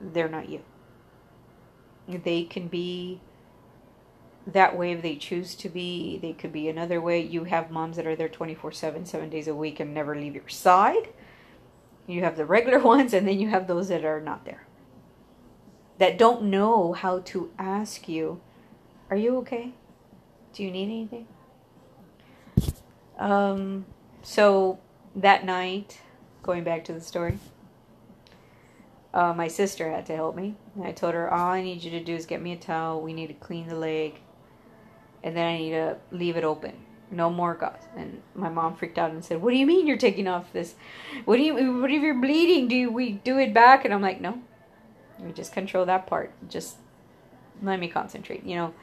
they're 0.00 0.28
not 0.28 0.48
you. 0.48 0.62
They 2.08 2.44
can 2.44 2.68
be 2.68 3.20
that 4.46 4.78
way 4.78 4.92
if 4.92 5.02
they 5.02 5.16
choose 5.16 5.54
to 5.56 5.68
be. 5.68 6.18
They 6.18 6.32
could 6.32 6.52
be 6.52 6.68
another 6.68 7.00
way. 7.00 7.20
You 7.20 7.44
have 7.44 7.70
moms 7.70 7.96
that 7.96 8.06
are 8.06 8.16
there 8.16 8.28
24 8.28 8.72
7, 8.72 9.04
seven 9.04 9.28
days 9.28 9.48
a 9.48 9.54
week 9.54 9.80
and 9.80 9.92
never 9.92 10.14
leave 10.14 10.34
your 10.34 10.48
side. 10.48 11.08
You 12.06 12.22
have 12.22 12.36
the 12.36 12.44
regular 12.44 12.78
ones, 12.82 13.12
and 13.12 13.26
then 13.26 13.40
you 13.40 13.48
have 13.48 13.66
those 13.66 13.88
that 13.88 14.04
are 14.04 14.20
not 14.20 14.44
there. 14.44 14.66
That 15.98 16.18
don't 16.18 16.44
know 16.44 16.92
how 16.92 17.20
to 17.20 17.50
ask 17.58 18.08
you, 18.08 18.40
Are 19.10 19.16
you 19.16 19.36
okay? 19.38 19.72
Do 20.52 20.62
you 20.62 20.70
need 20.70 20.84
anything? 20.84 21.26
Um, 23.18 23.86
so 24.22 24.78
that 25.16 25.44
night, 25.44 26.00
going 26.42 26.64
back 26.64 26.84
to 26.84 26.92
the 26.92 27.00
story, 27.00 27.38
uh, 29.12 29.32
my 29.32 29.48
sister 29.48 29.90
had 29.90 30.06
to 30.06 30.14
help 30.14 30.36
me. 30.36 30.54
I 30.82 30.92
told 30.92 31.14
her, 31.14 31.32
All 31.32 31.48
I 31.48 31.62
need 31.62 31.82
you 31.82 31.90
to 31.92 32.04
do 32.04 32.14
is 32.14 32.26
get 32.26 32.40
me 32.40 32.52
a 32.52 32.56
towel. 32.56 33.00
We 33.00 33.12
need 33.12 33.28
to 33.28 33.34
clean 33.34 33.66
the 33.66 33.74
leg 33.74 34.20
and 35.26 35.36
then 35.36 35.44
I 35.44 35.58
need 35.58 35.70
to 35.70 35.96
leave 36.12 36.36
it 36.36 36.44
open. 36.44 36.72
No 37.10 37.30
more 37.30 37.54
gauze. 37.54 37.82
And 37.96 38.22
my 38.36 38.48
mom 38.48 38.76
freaked 38.76 38.96
out 38.96 39.10
and 39.10 39.24
said, 39.24 39.42
"What 39.42 39.50
do 39.50 39.56
you 39.56 39.66
mean 39.66 39.86
you're 39.86 39.96
taking 39.96 40.28
off 40.28 40.52
this? 40.52 40.76
What 41.24 41.36
do 41.36 41.42
you? 41.42 41.80
What 41.80 41.90
if 41.90 42.00
you're 42.00 42.20
bleeding? 42.20 42.68
Do 42.68 42.90
we 42.90 43.12
do 43.12 43.38
it 43.38 43.52
back?" 43.52 43.84
And 43.84 43.92
I'm 43.92 44.02
like, 44.02 44.20
"No, 44.20 44.40
we 45.20 45.32
just 45.32 45.52
control 45.52 45.84
that 45.86 46.06
part. 46.06 46.32
Just 46.48 46.76
let 47.60 47.80
me 47.80 47.88
concentrate." 47.88 48.44
You 48.44 48.54
know. 48.54 48.74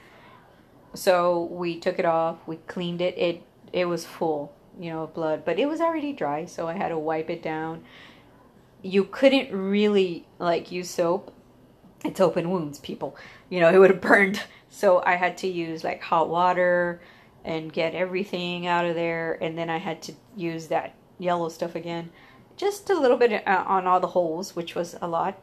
So 0.93 1.43
we 1.45 1.79
took 1.79 1.97
it 1.97 2.06
off. 2.06 2.38
We 2.45 2.58
cleaned 2.58 3.01
it. 3.01 3.17
It 3.17 3.43
it 3.71 3.86
was 3.86 4.06
full, 4.06 4.53
you 4.77 4.91
know, 4.91 5.03
of 5.03 5.13
blood, 5.13 5.43
but 5.45 5.58
it 5.60 5.67
was 5.67 5.79
already 5.79 6.12
dry, 6.12 6.45
so 6.45 6.67
I 6.67 6.73
had 6.73 6.89
to 6.89 6.97
wipe 6.97 7.29
it 7.29 7.41
down. 7.41 7.84
You 8.82 9.06
couldn't 9.06 9.51
really 9.51 10.27
like 10.39 10.71
use 10.73 10.89
soap. 10.89 11.34
It's 12.03 12.19
open 12.19 12.51
wounds, 12.51 12.79
people. 12.79 13.15
You 13.49 13.62
know, 13.62 13.69
it 13.69 13.77
would 13.79 13.91
have 13.91 14.01
burned 14.01 14.43
so 14.73 15.03
I 15.05 15.17
had 15.17 15.38
to 15.38 15.47
use 15.47 15.83
like 15.83 16.01
hot 16.01 16.29
water 16.29 16.99
and 17.45 17.71
get 17.71 17.93
everything 17.93 18.65
out 18.65 18.86
of 18.86 18.95
there. 18.95 19.38
And 19.39 19.55
then 19.55 19.69
I 19.69 19.77
had 19.77 20.01
to 20.03 20.13
use 20.36 20.67
that 20.69 20.95
yellow 21.19 21.49
stuff 21.49 21.75
again. 21.75 22.09
Just 22.57 22.89
a 22.89 22.99
little 22.99 23.17
bit 23.17 23.47
uh, 23.47 23.63
on 23.67 23.86
all 23.86 23.99
the 23.99 24.07
holes, 24.07 24.55
which 24.55 24.73
was 24.73 24.95
a 24.99 25.07
lot. 25.07 25.39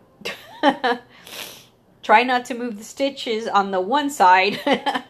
Try 2.02 2.24
not 2.24 2.44
to 2.46 2.54
move 2.54 2.76
the 2.76 2.82
stitches 2.82 3.46
on 3.46 3.70
the 3.70 3.80
one 3.80 4.10
side, 4.10 4.58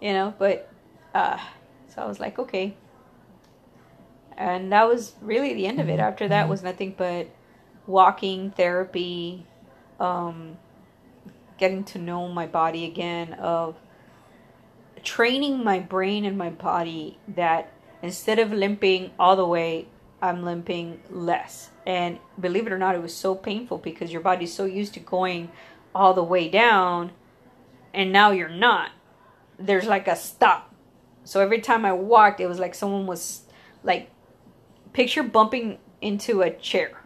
you 0.00 0.14
know, 0.14 0.32
but 0.38 0.72
uh, 1.14 1.38
so 1.88 2.00
I 2.00 2.06
was 2.06 2.18
like, 2.18 2.38
okay. 2.38 2.74
And 4.34 4.72
that 4.72 4.88
was 4.88 5.12
really 5.20 5.52
the 5.52 5.66
end 5.66 5.78
of 5.78 5.90
it. 5.90 6.00
After 6.00 6.26
that 6.28 6.48
was 6.48 6.62
nothing 6.62 6.94
but 6.96 7.28
walking 7.86 8.50
therapy, 8.52 9.46
um, 10.00 10.56
getting 11.58 11.84
to 11.84 11.98
know 11.98 12.28
my 12.28 12.46
body 12.46 12.84
again, 12.84 13.34
of 13.34 13.76
training 15.02 15.62
my 15.62 15.78
brain 15.78 16.24
and 16.24 16.36
my 16.36 16.50
body 16.50 17.18
that 17.28 17.72
instead 18.02 18.38
of 18.38 18.52
limping 18.52 19.10
all 19.18 19.36
the 19.36 19.46
way, 19.46 19.88
I'm 20.20 20.44
limping 20.44 21.00
less. 21.10 21.70
And 21.86 22.18
believe 22.38 22.66
it 22.66 22.72
or 22.72 22.78
not, 22.78 22.94
it 22.94 23.02
was 23.02 23.14
so 23.14 23.34
painful 23.34 23.78
because 23.78 24.12
your 24.12 24.20
body's 24.20 24.52
so 24.52 24.64
used 24.64 24.94
to 24.94 25.00
going 25.00 25.50
all 25.94 26.14
the 26.14 26.22
way 26.22 26.48
down, 26.48 27.12
and 27.94 28.12
now 28.12 28.30
you're 28.30 28.48
not. 28.48 28.90
There's 29.58 29.86
like 29.86 30.06
a 30.06 30.16
stop. 30.16 30.74
So 31.24 31.40
every 31.40 31.60
time 31.60 31.84
I 31.84 31.92
walked, 31.92 32.40
it 32.40 32.46
was 32.46 32.58
like 32.58 32.74
someone 32.74 33.06
was 33.06 33.42
like, 33.82 34.10
picture 34.92 35.22
bumping 35.22 35.78
into 36.00 36.42
a 36.42 36.50
chair. 36.50 37.02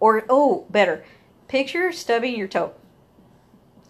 Or, 0.00 0.24
oh, 0.28 0.66
better, 0.70 1.04
picture 1.48 1.92
stubbing 1.92 2.36
your 2.36 2.48
toe 2.48 2.74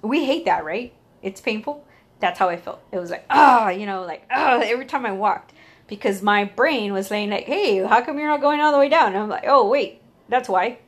we 0.02 0.24
hate 0.24 0.44
that, 0.44 0.64
right? 0.64 0.92
It's 1.22 1.40
painful. 1.40 1.86
That's 2.20 2.38
how 2.38 2.48
I 2.48 2.56
felt. 2.56 2.82
It 2.92 2.98
was 2.98 3.10
like, 3.10 3.24
ah, 3.30 3.70
you 3.70 3.86
know, 3.86 4.04
like, 4.04 4.26
ah, 4.30 4.60
every 4.60 4.84
time 4.84 5.06
I 5.06 5.12
walked. 5.12 5.52
Because 5.86 6.22
my 6.22 6.44
brain 6.44 6.92
was 6.92 7.06
saying, 7.06 7.30
like, 7.30 7.44
hey, 7.44 7.78
how 7.78 8.02
come 8.02 8.18
you're 8.18 8.28
not 8.28 8.40
going 8.40 8.60
all 8.60 8.72
the 8.72 8.78
way 8.78 8.88
down? 8.88 9.08
And 9.08 9.18
I'm 9.18 9.28
like, 9.28 9.44
oh, 9.46 9.68
wait, 9.68 10.00
that's 10.28 10.48
why. 10.48 10.78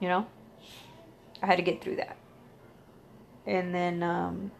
You 0.00 0.08
know? 0.08 0.26
I 1.42 1.46
had 1.46 1.56
to 1.56 1.62
get 1.62 1.82
through 1.82 1.96
that. 1.96 2.16
And 3.46 3.74
then 3.74 4.02
um, 4.02 4.50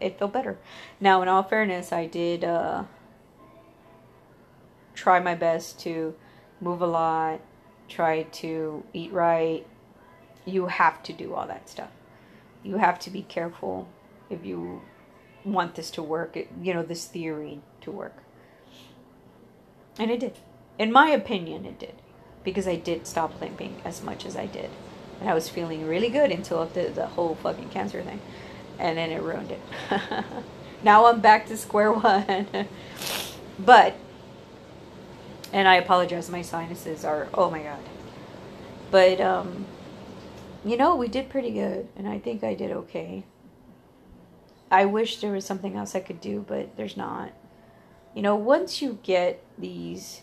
it 0.00 0.18
felt 0.18 0.32
better. 0.32 0.58
Now, 1.00 1.22
in 1.22 1.28
all 1.28 1.42
fairness, 1.42 1.92
I 1.92 2.06
did 2.06 2.44
uh, 2.44 2.84
try 4.94 5.20
my 5.20 5.34
best 5.34 5.78
to 5.80 6.14
move 6.60 6.80
a 6.80 6.86
lot, 6.86 7.40
try 7.88 8.22
to 8.22 8.84
eat 8.92 9.12
right. 9.12 9.66
You 10.46 10.66
have 10.66 11.02
to 11.04 11.12
do 11.12 11.34
all 11.34 11.46
that 11.46 11.68
stuff 11.68 11.90
you 12.62 12.76
have 12.76 12.98
to 13.00 13.10
be 13.10 13.22
careful 13.22 13.88
if 14.28 14.44
you 14.44 14.82
want 15.44 15.74
this 15.74 15.90
to 15.92 16.02
work, 16.02 16.36
you 16.62 16.74
know, 16.74 16.82
this 16.82 17.06
theory 17.06 17.60
to 17.80 17.90
work. 17.90 18.16
And 19.98 20.10
it 20.10 20.20
did. 20.20 20.38
In 20.78 20.92
my 20.92 21.10
opinion, 21.10 21.64
it 21.64 21.78
did. 21.78 21.94
Because 22.44 22.66
I 22.66 22.76
did 22.76 23.06
stop 23.06 23.40
limping 23.40 23.80
as 23.84 24.02
much 24.02 24.24
as 24.24 24.36
I 24.36 24.46
did. 24.46 24.70
And 25.20 25.28
I 25.28 25.34
was 25.34 25.48
feeling 25.48 25.86
really 25.86 26.08
good 26.08 26.30
until 26.30 26.64
the, 26.66 26.88
the 26.88 27.06
whole 27.06 27.34
fucking 27.34 27.68
cancer 27.68 28.02
thing. 28.02 28.20
And 28.78 28.96
then 28.96 29.10
it 29.10 29.22
ruined 29.22 29.50
it. 29.50 29.60
now 30.82 31.06
I'm 31.06 31.20
back 31.20 31.46
to 31.48 31.56
square 31.56 31.92
one. 31.92 32.46
but, 33.58 33.94
and 35.52 35.68
I 35.68 35.76
apologize, 35.76 36.30
my 36.30 36.42
sinuses 36.42 37.04
are, 37.04 37.28
oh 37.34 37.50
my 37.50 37.62
god. 37.62 37.80
But, 38.90 39.20
um, 39.20 39.66
you 40.64 40.76
know, 40.76 40.96
we 40.96 41.08
did 41.08 41.30
pretty 41.30 41.52
good, 41.52 41.88
and 41.96 42.06
I 42.06 42.18
think 42.18 42.44
I 42.44 42.54
did 42.54 42.70
okay. 42.70 43.24
I 44.70 44.84
wish 44.84 45.20
there 45.20 45.32
was 45.32 45.44
something 45.44 45.76
else 45.76 45.94
I 45.94 46.00
could 46.00 46.20
do, 46.20 46.44
but 46.46 46.76
there's 46.76 46.96
not. 46.96 47.32
You 48.14 48.22
know, 48.22 48.36
once 48.36 48.82
you 48.82 48.98
get 49.02 49.42
these 49.58 50.22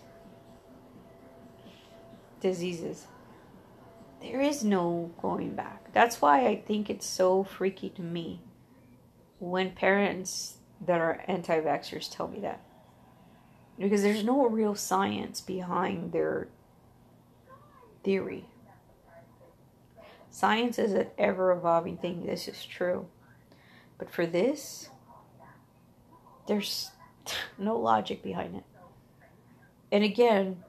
diseases, 2.39 3.07
there 4.21 4.41
is 4.41 4.63
no 4.63 5.11
going 5.21 5.55
back. 5.55 5.91
That's 5.93 6.21
why 6.21 6.47
I 6.47 6.61
think 6.61 6.89
it's 6.89 7.05
so 7.05 7.43
freaky 7.43 7.89
to 7.91 8.01
me 8.01 8.41
when 9.39 9.71
parents 9.71 10.57
that 10.85 11.01
are 11.01 11.23
anti 11.27 11.59
vaxxers 11.59 12.09
tell 12.09 12.27
me 12.27 12.39
that. 12.41 12.61
Because 13.79 14.01
there's 14.01 14.23
no 14.23 14.47
real 14.47 14.75
science 14.75 15.39
behind 15.41 16.11
their 16.11 16.47
theory. 18.03 18.45
Science 20.37 20.77
is 20.77 20.93
an 20.93 21.07
ever 21.17 21.51
evolving 21.51 21.97
thing. 21.97 22.23
This 22.23 22.47
is 22.47 22.63
true. 22.63 23.07
But 23.97 24.11
for 24.11 24.27
this, 24.27 24.91
there's 26.45 26.91
no 27.57 27.75
logic 27.75 28.21
behind 28.21 28.57
it. 28.57 28.63
And 29.91 30.03
again, 30.03 30.63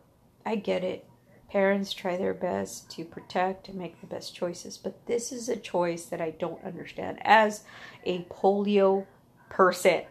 I 0.46 0.54
get 0.54 0.85
it. 0.85 1.07
Parents 1.50 1.92
try 1.92 2.16
their 2.16 2.33
best 2.33 2.90
to 2.92 3.04
protect 3.04 3.68
and 3.68 3.76
make 3.76 4.00
the 4.00 4.07
best 4.07 4.35
choices, 4.35 4.78
but 4.78 5.04
this 5.04 5.33
is 5.33 5.50
a 5.50 5.57
choice 5.57 6.07
that 6.07 6.22
I 6.22 6.31
don't 6.31 6.64
understand. 6.64 7.18
As 7.20 7.64
a 8.04 8.22
polio 8.22 9.04
person, 9.50 10.04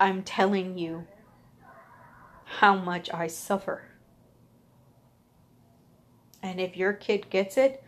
I'm 0.00 0.22
telling 0.22 0.78
you 0.78 1.06
how 2.44 2.74
much 2.74 3.12
I 3.12 3.26
suffer. 3.26 3.82
And 6.42 6.58
if 6.58 6.74
your 6.74 6.94
kid 6.94 7.28
gets 7.28 7.58
it, 7.58 7.84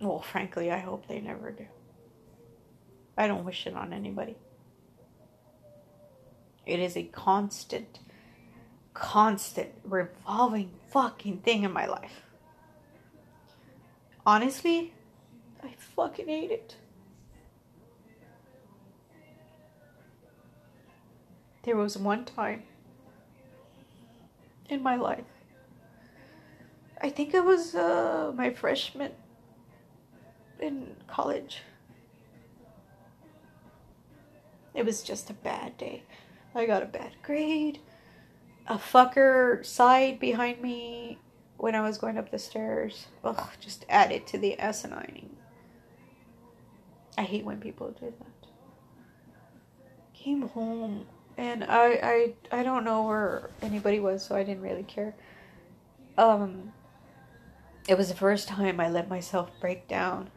well, 0.00 0.20
frankly, 0.20 0.70
I 0.70 0.78
hope 0.78 1.06
they 1.06 1.20
never 1.20 1.50
do. 1.50 1.66
I 3.16 3.26
don't 3.26 3.44
wish 3.44 3.66
it 3.66 3.74
on 3.74 3.92
anybody. 3.92 4.36
It 6.66 6.78
is 6.78 6.96
a 6.96 7.04
constant, 7.04 7.98
constant, 8.94 9.70
revolving 9.84 10.70
fucking 10.90 11.38
thing 11.38 11.64
in 11.64 11.72
my 11.72 11.86
life. 11.86 12.22
Honestly, 14.24 14.92
I 15.64 15.74
fucking 15.96 16.28
hate 16.28 16.50
it. 16.50 16.76
There 21.64 21.76
was 21.76 21.98
one 21.98 22.24
time 22.24 22.62
in 24.68 24.82
my 24.82 24.96
life. 24.96 25.24
I 27.00 27.10
think 27.10 27.34
it 27.34 27.44
was 27.44 27.74
uh, 27.74 28.32
my 28.34 28.50
freshman 28.50 29.12
in 30.60 30.96
college. 31.06 31.62
It 34.74 34.84
was 34.84 35.02
just 35.02 35.30
a 35.30 35.34
bad 35.34 35.76
day. 35.76 36.04
I 36.54 36.66
got 36.66 36.82
a 36.82 36.86
bad 36.86 37.12
grade. 37.22 37.80
A 38.66 38.76
fucker 38.76 39.64
sighed 39.64 40.20
behind 40.20 40.60
me 40.60 41.18
when 41.56 41.74
I 41.74 41.80
was 41.80 41.98
going 41.98 42.18
up 42.18 42.30
the 42.30 42.38
stairs. 42.38 43.06
Ugh, 43.24 43.48
just 43.60 43.84
added 43.88 44.26
to 44.28 44.38
the 44.38 44.56
asinining. 44.58 45.30
I 47.16 47.22
hate 47.22 47.44
when 47.44 47.60
people 47.60 47.90
do 47.90 48.12
that. 48.18 48.48
Came 50.14 50.42
home 50.42 51.06
and 51.36 51.64
I 51.64 52.34
I 52.52 52.60
I 52.60 52.62
don't 52.62 52.84
know 52.84 53.04
where 53.04 53.50
anybody 53.62 54.00
was, 54.00 54.24
so 54.24 54.36
I 54.36 54.44
didn't 54.44 54.62
really 54.62 54.84
care. 54.84 55.14
Um 56.16 56.72
it 57.88 57.96
was 57.96 58.08
the 58.08 58.14
first 58.14 58.48
time 58.48 58.78
I 58.78 58.88
let 58.88 59.08
myself 59.08 59.50
break 59.60 59.88
down. 59.88 60.30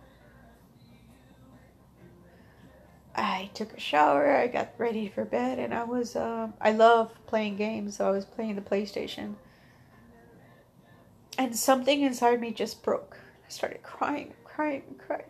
I 3.15 3.49
took 3.53 3.73
a 3.73 3.79
shower, 3.79 4.35
I 4.35 4.47
got 4.47 4.73
ready 4.77 5.09
for 5.09 5.25
bed, 5.25 5.59
and 5.59 5.73
I 5.73 5.83
was, 5.83 6.15
um, 6.15 6.53
I 6.61 6.71
love 6.71 7.11
playing 7.27 7.57
games, 7.57 7.97
so 7.97 8.07
I 8.07 8.11
was 8.11 8.25
playing 8.25 8.55
the 8.55 8.61
PlayStation. 8.61 9.35
And 11.37 11.55
something 11.55 12.01
inside 12.01 12.39
me 12.39 12.51
just 12.51 12.83
broke. 12.83 13.17
I 13.45 13.49
started 13.49 13.83
crying, 13.83 14.33
crying, 14.43 14.95
crying. 14.97 15.23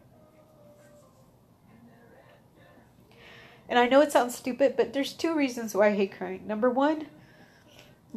And 3.69 3.79
I 3.79 3.87
know 3.87 4.01
it 4.01 4.11
sounds 4.11 4.35
stupid, 4.35 4.75
but 4.75 4.91
there's 4.91 5.13
two 5.13 5.33
reasons 5.33 5.73
why 5.73 5.87
I 5.87 5.95
hate 5.95 6.17
crying. 6.17 6.45
Number 6.45 6.69
one, 6.69 7.07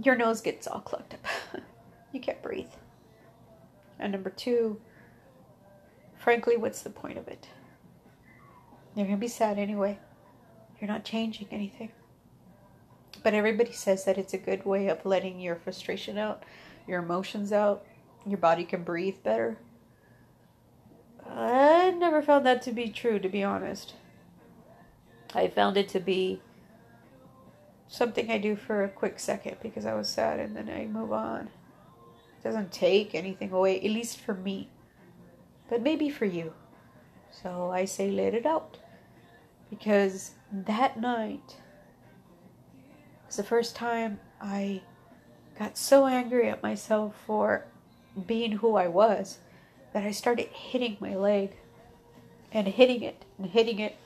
your 0.02 0.16
nose 0.16 0.40
gets 0.40 0.66
all 0.66 0.80
clogged 0.80 1.14
up. 1.14 1.60
you 2.12 2.20
can't 2.20 2.42
breathe. 2.42 2.72
And 4.00 4.12
number 4.12 4.30
two, 4.30 4.80
frankly, 6.18 6.56
what's 6.56 6.82
the 6.82 6.90
point 6.90 7.18
of 7.18 7.28
it? 7.28 7.48
You're 8.94 9.06
going 9.06 9.18
to 9.18 9.20
be 9.20 9.28
sad 9.28 9.58
anyway. 9.58 9.98
You're 10.80 10.88
not 10.88 11.04
changing 11.04 11.48
anything. 11.50 11.90
But 13.22 13.34
everybody 13.34 13.72
says 13.72 14.04
that 14.04 14.18
it's 14.18 14.34
a 14.34 14.38
good 14.38 14.64
way 14.64 14.88
of 14.88 15.04
letting 15.06 15.40
your 15.40 15.56
frustration 15.56 16.18
out, 16.18 16.42
your 16.86 17.02
emotions 17.02 17.52
out. 17.52 17.84
Your 18.26 18.38
body 18.38 18.64
can 18.64 18.84
breathe 18.84 19.22
better. 19.22 19.58
I 21.28 21.90
never 21.90 22.22
found 22.22 22.46
that 22.46 22.62
to 22.62 22.72
be 22.72 22.88
true, 22.88 23.18
to 23.18 23.28
be 23.28 23.42
honest. 23.42 23.94
I 25.34 25.48
found 25.48 25.76
it 25.76 25.88
to 25.90 26.00
be 26.00 26.40
something 27.88 28.30
I 28.30 28.38
do 28.38 28.56
for 28.56 28.84
a 28.84 28.88
quick 28.88 29.18
second 29.18 29.56
because 29.62 29.84
I 29.84 29.94
was 29.94 30.08
sad 30.08 30.40
and 30.40 30.56
then 30.56 30.70
I 30.70 30.86
move 30.86 31.12
on. 31.12 31.48
It 32.38 32.44
doesn't 32.44 32.72
take 32.72 33.14
anything 33.14 33.52
away, 33.52 33.76
at 33.76 33.90
least 33.90 34.20
for 34.20 34.34
me. 34.34 34.68
But 35.68 35.82
maybe 35.82 36.08
for 36.08 36.24
you. 36.24 36.54
So 37.30 37.70
I 37.70 37.84
say 37.84 38.10
let 38.10 38.34
it 38.34 38.46
out. 38.46 38.78
Because 39.78 40.32
that 40.52 41.00
night 41.00 41.56
was 43.26 43.36
the 43.36 43.42
first 43.42 43.74
time 43.74 44.20
I 44.40 44.82
got 45.58 45.76
so 45.76 46.06
angry 46.06 46.48
at 46.48 46.62
myself 46.62 47.16
for 47.26 47.66
being 48.26 48.52
who 48.52 48.76
I 48.76 48.86
was 48.86 49.38
that 49.92 50.04
I 50.04 50.12
started 50.12 50.46
hitting 50.46 50.96
my 51.00 51.16
leg 51.16 51.56
and 52.52 52.68
hitting 52.68 53.02
it 53.02 53.24
and 53.36 53.48
hitting 53.48 53.80
it 53.80 53.96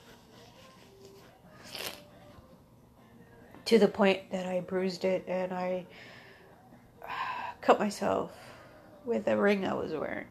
to 3.65 3.77
the 3.77 3.87
point 3.87 4.31
that 4.31 4.47
I 4.47 4.61
bruised 4.61 5.05
it 5.05 5.23
and 5.27 5.53
I 5.53 5.85
cut 7.61 7.77
myself 7.77 8.31
with 9.05 9.27
a 9.27 9.37
ring 9.37 9.67
I 9.67 9.75
was 9.75 9.91
wearing. 9.91 10.25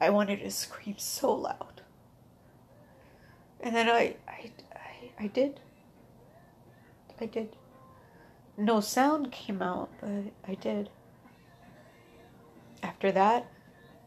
I 0.00 0.10
wanted 0.10 0.40
to 0.40 0.50
scream 0.50 0.94
so 0.98 1.32
loud. 1.32 1.79
And 3.62 3.74
then 3.74 3.88
I, 3.88 4.16
I, 4.26 4.50
I, 4.74 5.24
I 5.24 5.26
did. 5.26 5.60
I 7.20 7.26
did. 7.26 7.56
No 8.56 8.80
sound 8.80 9.32
came 9.32 9.62
out, 9.62 9.90
but 10.00 10.32
I 10.46 10.54
did. 10.54 10.90
After 12.82 13.12
that, 13.12 13.50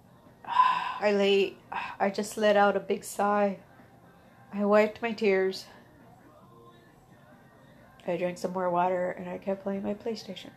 I 0.45 1.11
lay, 1.11 1.55
I 1.99 2.09
just 2.09 2.37
let 2.37 2.57
out 2.57 2.75
a 2.75 2.79
big 2.79 3.03
sigh. 3.03 3.59
I 4.53 4.65
wiped 4.65 5.01
my 5.01 5.11
tears. 5.11 5.65
I 8.05 8.17
drank 8.17 8.37
some 8.37 8.53
more 8.53 8.69
water 8.69 9.11
and 9.11 9.29
I 9.29 9.37
kept 9.37 9.63
playing 9.63 9.83
my 9.83 9.93
PlayStation. 9.93 10.51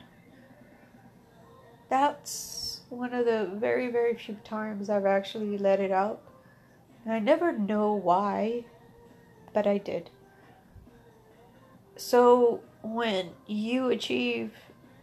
That's 1.89 2.81
one 2.89 3.15
of 3.15 3.25
the 3.25 3.51
very, 3.55 3.91
very 3.91 4.15
few 4.15 4.35
times 4.45 4.91
I've 4.91 5.07
actually 5.07 5.57
let 5.57 5.81
it 5.81 5.93
out. 5.93 6.21
And 7.05 7.15
I 7.15 7.21
never 7.21 7.53
know 7.53 7.95
why, 7.95 8.65
but 9.57 9.67
I 9.67 9.79
did. 9.79 10.11
So 11.97 12.61
when 12.83 13.31
you 13.47 13.89
achieve 13.89 14.51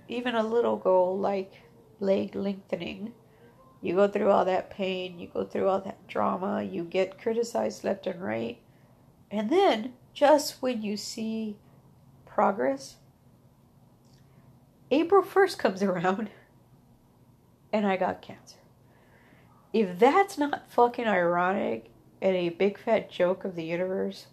even 0.07 0.35
a 0.35 0.43
little 0.43 0.77
goal 0.77 1.17
like 1.17 1.63
leg 1.99 2.35
lengthening, 2.35 3.13
you 3.81 3.95
go 3.95 4.07
through 4.07 4.29
all 4.29 4.45
that 4.45 4.69
pain, 4.69 5.17
you 5.17 5.27
go 5.27 5.43
through 5.43 5.69
all 5.69 5.79
that 5.79 6.05
drama, 6.07 6.61
you 6.61 6.83
get 6.83 7.19
criticized 7.19 7.83
left 7.83 8.05
and 8.05 8.21
right. 8.21 8.59
And 9.31 9.49
then, 9.49 9.93
just 10.13 10.61
when 10.61 10.83
you 10.83 10.97
see 10.97 11.57
progress, 12.27 12.97
April 14.91 15.23
1st 15.23 15.57
comes 15.57 15.81
around 15.89 16.29
and 17.71 17.87
I 17.87 17.97
got 17.97 18.21
cancer. 18.21 18.57
If 19.73 19.97
that's 19.97 20.37
not 20.37 20.69
fucking 20.69 21.07
ironic 21.07 21.89
and 22.21 22.35
a 22.35 22.49
big 22.49 22.77
fat 22.77 23.09
joke 23.09 23.45
of 23.45 23.55
the 23.55 23.65
universe, 23.65 24.27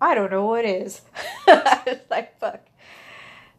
I 0.00 0.14
don't 0.14 0.30
know 0.30 0.46
what 0.46 0.64
is. 0.64 1.02
it's 1.46 2.00
like, 2.10 2.38
fuck. 2.38 2.60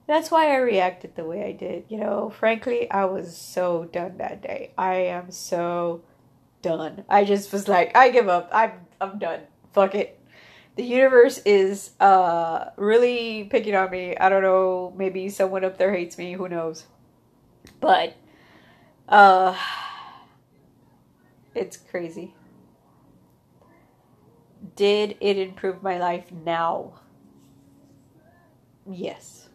That's 0.08 0.32
why 0.32 0.52
I 0.52 0.58
reacted 0.58 1.16
the 1.16 1.24
way 1.24 1.46
I 1.46 1.52
did. 1.52 1.86
You 1.90 2.00
know, 2.00 2.30
frankly, 2.30 2.90
I 2.90 3.06
was 3.06 3.38
so 3.38 3.86
done 3.86 4.18
that 4.18 4.42
day. 4.42 4.72
I 4.78 4.96
am 4.96 5.32
so 5.32 6.04
done. 6.62 7.06
I 7.08 7.24
just 7.24 7.54
was 7.54 7.68
like, 7.68 7.96
I 7.96 8.10
give 8.10 8.28
up. 8.28 8.50
I'm 8.52 8.72
I'm 9.00 9.20
done. 9.20 9.42
Fuck 9.74 9.96
it 9.96 10.22
the 10.76 10.84
universe 10.84 11.40
is 11.46 11.92
uh 12.00 12.70
really 12.78 13.46
picking 13.46 13.76
on 13.76 13.92
me. 13.92 14.16
I 14.18 14.30
don't 14.30 14.42
know, 14.42 14.94
maybe 14.96 15.30
someone 15.30 15.64
up 15.66 15.78
there 15.78 15.94
hates 15.94 16.18
me, 16.18 16.34
who 16.34 16.48
knows. 16.48 16.86
But 17.80 18.16
uh 19.08 19.56
it's 21.56 21.78
crazy. 21.78 22.34
Did 24.82 25.16
it 25.20 25.38
improve 25.38 25.84
my 25.84 26.00
life 26.00 26.32
now? 26.32 26.94
Yes. 28.90 29.48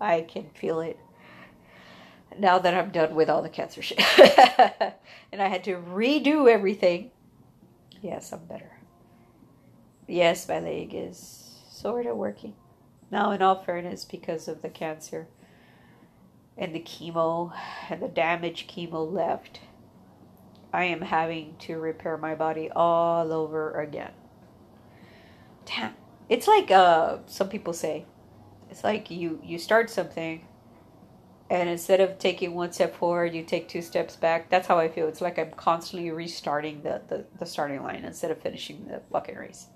I 0.00 0.22
can 0.22 0.50
feel 0.50 0.80
it 0.80 0.98
now 2.36 2.58
that 2.58 2.74
I'm 2.74 2.90
done 2.90 3.14
with 3.14 3.30
all 3.30 3.40
the 3.40 3.48
cancer 3.48 3.82
shit. 3.82 4.00
and 4.18 5.40
I 5.40 5.46
had 5.46 5.62
to 5.62 5.76
redo 5.76 6.50
everything. 6.52 7.12
Yes, 8.02 8.32
I'm 8.32 8.46
better. 8.46 8.80
Yes, 10.08 10.48
my 10.48 10.58
leg 10.58 10.92
is 10.92 11.60
sort 11.70 12.06
of 12.06 12.16
working. 12.16 12.56
Now, 13.12 13.30
in 13.30 13.42
all 13.42 13.62
fairness, 13.62 14.04
because 14.04 14.48
of 14.48 14.60
the 14.60 14.70
cancer 14.70 15.28
and 16.58 16.74
the 16.74 16.80
chemo 16.80 17.52
and 17.88 18.02
the 18.02 18.08
damage 18.08 18.66
chemo 18.66 19.08
left, 19.08 19.60
I 20.72 20.84
am 20.84 21.00
having 21.00 21.56
to 21.60 21.78
repair 21.78 22.16
my 22.16 22.34
body 22.34 22.70
all 22.74 23.32
over 23.32 23.80
again. 23.80 24.12
Damn. 25.66 25.94
It's 26.28 26.46
like 26.46 26.70
uh 26.70 27.18
some 27.26 27.48
people 27.48 27.72
say. 27.72 28.06
It's 28.70 28.84
like 28.84 29.10
you 29.10 29.40
you 29.42 29.58
start 29.58 29.90
something 29.90 30.46
and 31.50 31.68
instead 31.68 32.00
of 32.00 32.16
taking 32.18 32.54
one 32.54 32.70
step 32.70 32.94
forward, 32.94 33.34
you 33.34 33.42
take 33.42 33.68
two 33.68 33.82
steps 33.82 34.14
back. 34.14 34.48
That's 34.48 34.68
how 34.68 34.78
I 34.78 34.88
feel. 34.88 35.08
It's 35.08 35.20
like 35.20 35.36
I'm 35.36 35.50
constantly 35.50 36.08
restarting 36.12 36.82
the, 36.82 37.02
the, 37.08 37.24
the 37.40 37.44
starting 37.44 37.82
line 37.82 38.04
instead 38.04 38.30
of 38.30 38.40
finishing 38.40 38.86
the 38.86 39.02
fucking 39.10 39.34
race. 39.34 39.66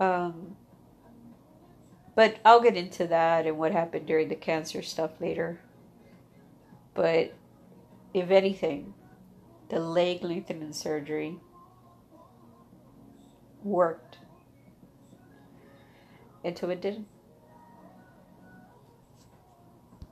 Um, 0.00 0.56
but 2.14 2.38
I'll 2.42 2.62
get 2.62 2.74
into 2.74 3.06
that 3.08 3.46
and 3.46 3.58
what 3.58 3.72
happened 3.72 4.06
during 4.06 4.28
the 4.28 4.34
cancer 4.34 4.80
stuff 4.80 5.10
later. 5.20 5.60
But 6.94 7.34
if 8.14 8.30
anything, 8.30 8.94
the 9.70 9.78
leg 9.78 10.22
lengthening 10.24 10.72
surgery 10.72 11.38
worked 13.62 14.18
until 16.44 16.70
it 16.70 16.80
didn't. 16.80 17.06